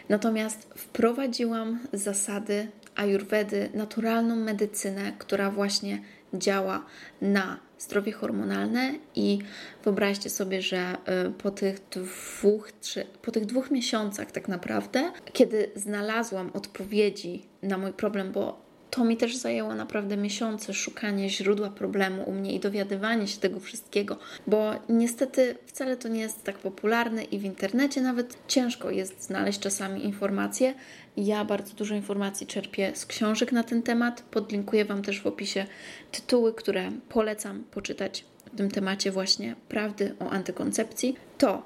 Natomiast 0.08 0.68
wprowadziłam 0.76 1.78
zasady 1.92 2.66
ajurwedy, 2.96 3.68
naturalną 3.74 4.36
medycynę, 4.36 5.12
która 5.18 5.50
właśnie 5.50 6.02
działa 6.38 6.84
na 7.20 7.60
zdrowie 7.78 8.12
hormonalne 8.12 8.94
i 9.14 9.38
wyobraźcie 9.84 10.30
sobie, 10.30 10.62
że 10.62 10.96
y, 11.28 11.30
po 11.30 11.50
tych 11.50 11.80
dwóch, 11.90 12.72
trzy, 12.72 13.06
po 13.22 13.30
tych 13.30 13.46
dwóch 13.46 13.70
miesiącach 13.70 14.32
tak 14.32 14.48
naprawdę, 14.48 15.12
kiedy 15.32 15.70
znalazłam 15.74 16.50
odpowiedzi 16.54 17.46
na 17.62 17.78
mój 17.78 17.92
problem, 17.92 18.32
bo 18.32 18.63
to 18.94 19.04
mi 19.04 19.16
też 19.16 19.36
zajęło 19.36 19.74
naprawdę 19.74 20.16
miesiące 20.16 20.74
szukanie 20.74 21.30
źródła 21.30 21.70
problemu 21.70 22.22
u 22.22 22.32
mnie 22.32 22.54
i 22.54 22.60
dowiadywanie 22.60 23.28
się 23.28 23.40
tego 23.40 23.60
wszystkiego, 23.60 24.18
bo 24.46 24.72
niestety 24.88 25.56
wcale 25.66 25.96
to 25.96 26.08
nie 26.08 26.20
jest 26.20 26.44
tak 26.44 26.58
popularne 26.58 27.24
i 27.24 27.38
w 27.38 27.44
internecie 27.44 28.00
nawet 28.00 28.36
ciężko 28.48 28.90
jest 28.90 29.22
znaleźć 29.22 29.60
czasami 29.60 30.04
informacje. 30.04 30.74
Ja 31.16 31.44
bardzo 31.44 31.74
dużo 31.74 31.94
informacji 31.94 32.46
czerpię 32.46 32.92
z 32.94 33.06
książek 33.06 33.52
na 33.52 33.62
ten 33.62 33.82
temat. 33.82 34.22
Podlinkuję 34.22 34.84
Wam 34.84 35.02
też 35.02 35.22
w 35.22 35.26
opisie 35.26 35.66
tytuły, 36.12 36.54
które 36.54 36.90
polecam 37.08 37.64
poczytać 37.64 38.24
w 38.52 38.56
tym 38.56 38.70
temacie 38.70 39.10
właśnie 39.10 39.56
prawdy 39.68 40.14
o 40.20 40.30
antykoncepcji. 40.30 41.16
To 41.38 41.62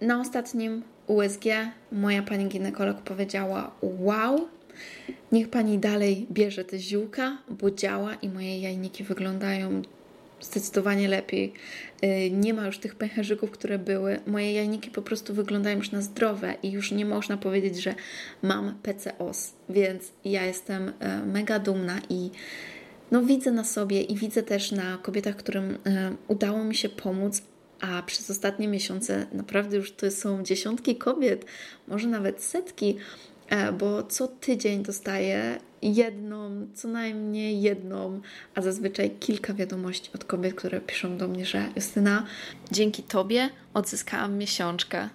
na 0.00 0.20
ostatnim 0.20 0.82
USG 1.06 1.44
moja 1.92 2.22
pani 2.22 2.46
ginekolog 2.46 3.02
powiedziała: 3.02 3.70
Wow, 3.82 4.48
Niech 5.32 5.48
pani 5.48 5.78
dalej 5.78 6.26
bierze 6.30 6.64
te 6.64 6.78
ziółka, 6.78 7.38
bo 7.48 7.70
działa 7.70 8.14
i 8.14 8.28
moje 8.28 8.60
jajniki 8.60 9.04
wyglądają 9.04 9.82
zdecydowanie 10.40 11.08
lepiej. 11.08 11.52
Y, 12.04 12.30
nie 12.30 12.54
ma 12.54 12.66
już 12.66 12.78
tych 12.78 12.94
pęcherzyków, 12.94 13.50
które 13.50 13.78
były. 13.78 14.20
Moje 14.26 14.52
jajniki 14.52 14.90
po 14.90 15.02
prostu 15.02 15.34
wyglądają 15.34 15.76
już 15.76 15.90
na 15.90 16.02
zdrowe 16.02 16.54
i 16.62 16.70
już 16.70 16.92
nie 16.92 17.04
można 17.04 17.36
powiedzieć, 17.36 17.82
że 17.82 17.94
mam 18.42 18.74
PCOS, 18.82 19.52
więc 19.68 20.12
ja 20.24 20.46
jestem 20.46 20.88
y, 20.88 20.92
mega 21.26 21.58
dumna 21.58 22.00
i 22.08 22.30
no 23.10 23.22
widzę 23.22 23.50
na 23.50 23.64
sobie 23.64 24.02
i 24.02 24.16
widzę 24.16 24.42
też 24.42 24.72
na 24.72 24.98
kobietach, 25.02 25.36
którym 25.36 25.70
y, 25.70 25.78
udało 26.28 26.64
mi 26.64 26.74
się 26.74 26.88
pomóc, 26.88 27.42
a 27.80 28.02
przez 28.02 28.30
ostatnie 28.30 28.68
miesiące 28.68 29.26
naprawdę 29.32 29.76
już 29.76 29.92
to 29.92 30.10
są 30.10 30.42
dziesiątki 30.42 30.96
kobiet, 30.96 31.44
może 31.88 32.08
nawet 32.08 32.42
setki, 32.42 32.96
bo 33.78 34.02
co 34.02 34.28
tydzień 34.28 34.82
dostaję 34.82 35.58
jedną, 35.82 36.66
co 36.74 36.88
najmniej 36.88 37.62
jedną, 37.62 38.20
a 38.54 38.62
zazwyczaj 38.62 39.10
kilka 39.10 39.54
wiadomości 39.54 40.10
od 40.14 40.24
kobiet, 40.24 40.54
które 40.54 40.80
piszą 40.80 41.16
do 41.16 41.28
mnie, 41.28 41.46
że 41.46 41.68
Justyna, 41.76 42.26
dzięki 42.72 43.02
Tobie 43.02 43.50
odzyskałam 43.74 44.38
miesiączkę. 44.38 45.08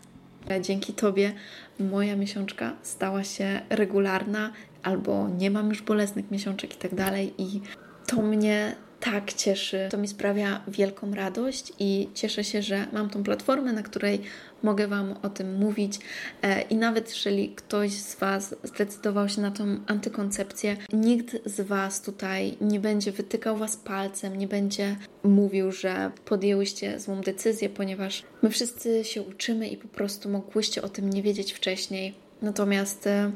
E, 0.50 0.62
dzięki 0.62 0.94
Tobie 0.94 1.34
moja 1.80 2.16
miesiączka 2.16 2.76
stała 2.82 3.24
się 3.24 3.62
regularna, 3.70 4.52
albo 4.84 5.30
nie 5.30 5.52
mam 5.52 5.70
już 5.70 5.82
bolesnych 5.82 6.32
miesiączek 6.32 6.76
i 6.76 6.78
tak 6.78 6.96
dalej. 6.96 7.34
I 7.38 7.62
to 8.08 8.22
mnie 8.22 8.76
tak 9.00 9.34
cieszy. 9.34 9.88
To 9.92 9.98
mi 9.98 10.08
sprawia 10.08 10.62
wielką 10.68 11.16
radość 11.16 11.74
i 11.80 12.10
cieszę 12.14 12.44
się, 12.44 12.62
że 12.62 12.88
mam 12.94 13.10
tą 13.10 13.24
platformę, 13.24 13.74
na 13.74 13.84
której 13.84 14.22
mogę 14.64 14.88
Wam 14.88 15.16
o 15.24 15.30
tym 15.30 15.56
mówić. 15.56 16.00
E, 16.42 16.62
I 16.62 16.76
nawet 16.76 17.10
jeżeli 17.10 17.50
ktoś 17.50 17.92
z 17.92 18.16
Was 18.16 18.56
zdecydował 18.64 19.30
się 19.30 19.42
na 19.42 19.52
tą 19.52 19.64
antykoncepcję, 19.88 20.78
nikt 20.94 21.38
z 21.46 21.62
Was 21.62 22.02
tutaj 22.02 22.58
nie 22.62 22.80
będzie 22.80 23.12
wytykał 23.12 23.58
Was 23.58 23.78
palcem, 23.78 24.38
nie 24.38 24.48
będzie 24.48 24.96
mówił, 25.24 25.72
że 25.72 26.12
podjęłyście 26.26 27.00
złą 27.00 27.22
decyzję, 27.22 27.70
ponieważ 27.70 28.24
my 28.42 28.50
wszyscy 28.50 29.04
się 29.04 29.22
uczymy 29.22 29.68
i 29.68 29.78
po 29.78 29.88
prostu 29.88 30.30
mogłyście 30.30 30.82
o 30.82 30.90
tym 30.90 31.10
nie 31.10 31.22
wiedzieć 31.22 31.54
wcześniej. 31.54 32.14
Natomiast 32.42 33.08
e, 33.08 33.32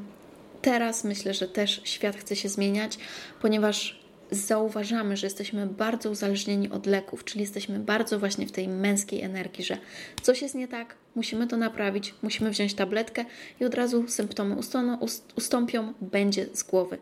teraz 0.62 1.04
myślę, 1.04 1.34
że 1.34 1.48
też 1.48 1.82
świat 1.84 2.16
chce 2.16 2.36
się 2.36 2.50
zmieniać, 2.50 2.98
ponieważ 3.42 4.00
zauważamy, 4.32 5.18
że 5.18 5.28
jesteśmy 5.28 5.68
bardzo 5.68 6.10
uzależnieni 6.10 6.70
od 6.70 6.86
leków, 6.86 7.24
czyli 7.24 7.42
jesteśmy 7.42 7.80
bardzo 7.80 8.20
właśnie 8.20 8.48
w 8.48 8.52
tej 8.52 8.68
męskiej 8.68 9.22
energii, 9.22 9.64
że 9.64 9.78
coś 10.22 10.42
jest 10.42 10.56
nie 10.56 10.68
tak, 10.68 10.96
musimy 11.16 11.48
to 11.48 11.58
naprawić, 11.58 12.14
musimy 12.22 12.50
wziąć 12.50 12.74
tabletkę 12.74 13.26
i 13.60 13.66
od 13.66 13.76
razu 13.76 14.08
symptomy 14.08 14.56
ustąpią, 15.36 15.94
będzie 16.02 16.46
z 16.54 16.64
głowy. 16.64 16.98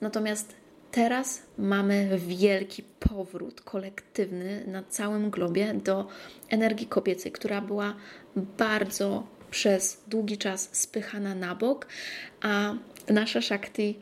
Natomiast 0.00 0.54
teraz 0.90 1.42
mamy 1.58 2.18
wielki 2.26 2.82
powrót 3.00 3.60
kolektywny 3.60 4.64
na 4.66 4.82
całym 4.82 5.30
globie 5.30 5.74
do 5.74 6.08
energii 6.48 6.86
kobiecej, 6.86 7.32
która 7.32 7.60
była 7.60 7.94
bardzo 8.36 9.26
przez 9.50 10.02
długi 10.06 10.38
czas 10.38 10.68
spychana 10.72 11.34
na 11.34 11.54
bok, 11.54 11.86
a 12.40 12.74
nasza 13.08 13.40
Shakti 13.40 13.98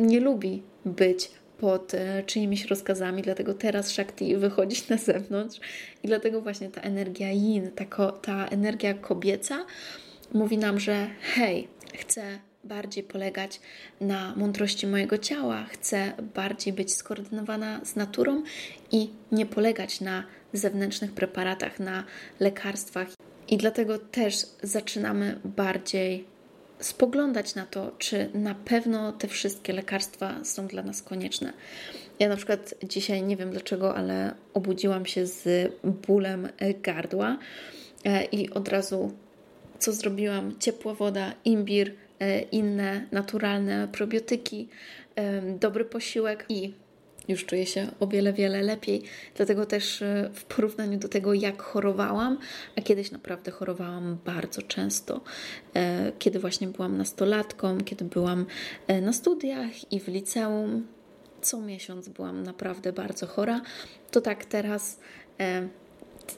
nie 0.00 0.20
lubi 0.20 0.62
być 0.84 1.30
pod 1.60 1.94
e, 1.94 2.22
czyimiś 2.22 2.64
rozkazami, 2.64 3.22
dlatego 3.22 3.54
teraz 3.54 3.88
Shakti 3.88 4.36
wychodzi 4.36 4.82
na 4.90 4.96
zewnątrz 4.96 5.60
i 6.02 6.08
dlatego 6.08 6.40
właśnie 6.40 6.68
ta 6.68 6.80
energia 6.80 7.30
yin, 7.30 7.70
ta, 7.70 8.12
ta 8.12 8.46
energia 8.46 8.94
kobieca 8.94 9.66
mówi 10.32 10.58
nam, 10.58 10.80
że 10.80 11.06
hej, 11.34 11.68
chcę 11.94 12.38
bardziej 12.64 13.04
polegać 13.04 13.60
na 14.00 14.34
mądrości 14.36 14.86
mojego 14.86 15.18
ciała, 15.18 15.64
chcę 15.64 16.12
bardziej 16.34 16.72
być 16.72 16.94
skoordynowana 16.94 17.84
z 17.84 17.96
naturą 17.96 18.42
i 18.92 19.10
nie 19.32 19.46
polegać 19.46 20.00
na 20.00 20.24
zewnętrznych 20.52 21.12
preparatach, 21.12 21.80
na 21.80 22.04
lekarstwach. 22.40 23.08
I 23.48 23.56
dlatego 23.56 23.98
też 23.98 24.34
zaczynamy 24.62 25.40
bardziej 25.44 26.24
spoglądać 26.80 27.54
na 27.54 27.66
to, 27.66 27.92
czy 27.98 28.30
na 28.34 28.54
pewno 28.54 29.12
te 29.12 29.28
wszystkie 29.28 29.72
lekarstwa 29.72 30.44
są 30.44 30.66
dla 30.66 30.82
nas 30.82 31.02
konieczne. 31.02 31.52
Ja 32.18 32.28
na 32.28 32.36
przykład 32.36 32.74
dzisiaj 32.82 33.22
nie 33.22 33.36
wiem 33.36 33.50
dlaczego, 33.50 33.94
ale 33.94 34.34
obudziłam 34.54 35.06
się 35.06 35.26
z 35.26 35.72
bólem 35.84 36.48
gardła 36.82 37.38
e, 38.04 38.24
i 38.24 38.50
od 38.50 38.68
razu 38.68 39.12
co 39.78 39.92
zrobiłam? 39.92 40.58
Ciepła 40.58 40.94
woda, 40.94 41.32
imbir, 41.44 41.94
e, 42.20 42.40
inne 42.40 43.06
naturalne 43.12 43.88
probiotyki, 43.92 44.68
e, 45.16 45.42
dobry 45.42 45.84
posiłek 45.84 46.44
i 46.48 46.72
już 47.28 47.44
czuję 47.44 47.66
się 47.66 47.86
o 48.00 48.06
wiele, 48.06 48.32
wiele 48.32 48.62
lepiej. 48.62 49.02
Dlatego 49.34 49.66
też 49.66 50.02
e, 50.02 50.30
w 50.34 50.44
porównaniu 50.44 50.98
do 50.98 51.08
tego, 51.08 51.34
jak 51.34 51.62
chorowałam, 51.62 52.38
a 52.76 52.80
kiedyś 52.80 53.10
naprawdę 53.10 53.50
chorowałam 53.50 54.18
bardzo 54.24 54.62
często, 54.62 55.20
e, 55.74 56.12
kiedy 56.18 56.38
właśnie 56.38 56.68
byłam 56.68 56.98
nastolatką, 56.98 57.78
kiedy 57.84 58.04
byłam 58.04 58.46
e, 58.86 59.00
na 59.00 59.12
studiach 59.12 59.92
i 59.92 60.00
w 60.00 60.08
liceum, 60.08 60.86
co 61.40 61.60
miesiąc 61.60 62.08
byłam 62.08 62.42
naprawdę 62.42 62.92
bardzo 62.92 63.26
chora, 63.26 63.60
to 64.10 64.20
tak 64.20 64.44
teraz 64.44 64.98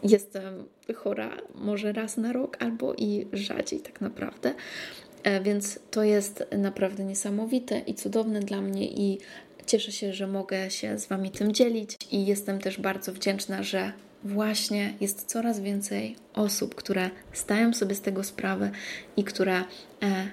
jestem 0.02 0.64
chora 0.94 1.36
może 1.54 1.92
raz 1.92 2.16
na 2.16 2.32
rok 2.32 2.56
albo 2.60 2.94
i 2.94 3.26
rzadziej 3.32 3.80
tak 3.80 4.00
naprawdę. 4.00 4.54
Więc 5.42 5.80
to 5.90 6.02
jest 6.02 6.44
naprawdę 6.58 7.04
niesamowite 7.04 7.78
i 7.78 7.94
cudowne 7.94 8.40
dla 8.40 8.60
mnie 8.60 8.86
i 8.86 9.18
Cieszę 9.70 9.92
się, 9.92 10.12
że 10.12 10.26
mogę 10.26 10.70
się 10.70 10.98
z 10.98 11.06
Wami 11.06 11.30
tym 11.30 11.52
dzielić 11.52 11.96
i 12.10 12.26
jestem 12.26 12.58
też 12.58 12.80
bardzo 12.80 13.12
wdzięczna, 13.12 13.62
że 13.62 13.92
właśnie 14.24 14.94
jest 15.00 15.26
coraz 15.26 15.60
więcej 15.60 16.16
osób, 16.34 16.74
które 16.74 17.10
zdają 17.34 17.72
sobie 17.74 17.94
z 17.94 18.00
tego 18.00 18.24
sprawę 18.24 18.70
i 19.16 19.24
które 19.24 19.58
e, 19.58 19.64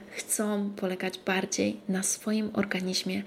chcą 0.09 0.69
polegać 0.69 1.19
bardziej 1.25 1.77
na 1.89 2.03
swoim 2.03 2.49
organizmie, 2.53 3.23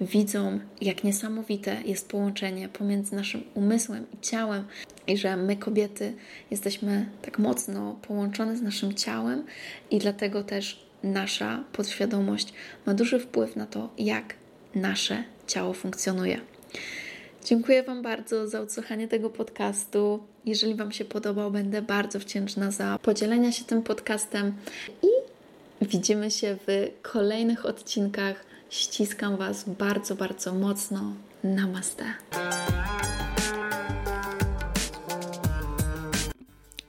widzą, 0.00 0.60
jak 0.80 1.04
niesamowite 1.04 1.76
jest 1.84 2.08
połączenie 2.08 2.68
pomiędzy 2.68 3.16
naszym 3.16 3.42
umysłem 3.54 4.06
i 4.14 4.20
ciałem, 4.20 4.64
i 5.06 5.16
że 5.16 5.36
my, 5.36 5.56
kobiety, 5.56 6.12
jesteśmy 6.50 7.06
tak 7.22 7.38
mocno 7.38 7.98
połączone 8.02 8.56
z 8.56 8.62
naszym 8.62 8.94
ciałem, 8.94 9.44
i 9.90 9.98
dlatego 9.98 10.44
też 10.44 10.86
nasza 11.02 11.64
podświadomość 11.72 12.52
ma 12.86 12.94
duży 12.94 13.18
wpływ 13.18 13.56
na 13.56 13.66
to, 13.66 13.90
jak 13.98 14.34
nasze 14.74 15.24
ciało 15.50 15.72
funkcjonuje. 15.72 16.40
Dziękuję 17.44 17.82
Wam 17.82 18.02
bardzo 18.02 18.48
za 18.48 18.60
odsłuchanie 18.60 19.08
tego 19.08 19.30
podcastu. 19.30 20.20
Jeżeli 20.46 20.74
Wam 20.74 20.92
się 20.92 21.04
podobał, 21.04 21.50
będę 21.50 21.82
bardzo 21.82 22.18
wdzięczna 22.18 22.70
za 22.70 22.98
podzielenie 23.02 23.52
się 23.52 23.64
tym 23.64 23.82
podcastem 23.82 24.52
i 25.02 25.08
widzimy 25.84 26.30
się 26.30 26.56
w 26.66 26.88
kolejnych 27.02 27.66
odcinkach. 27.66 28.44
Ściskam 28.70 29.36
Was 29.36 29.68
bardzo, 29.68 30.14
bardzo 30.14 30.54
mocno. 30.54 31.12
Namaste. 31.44 32.04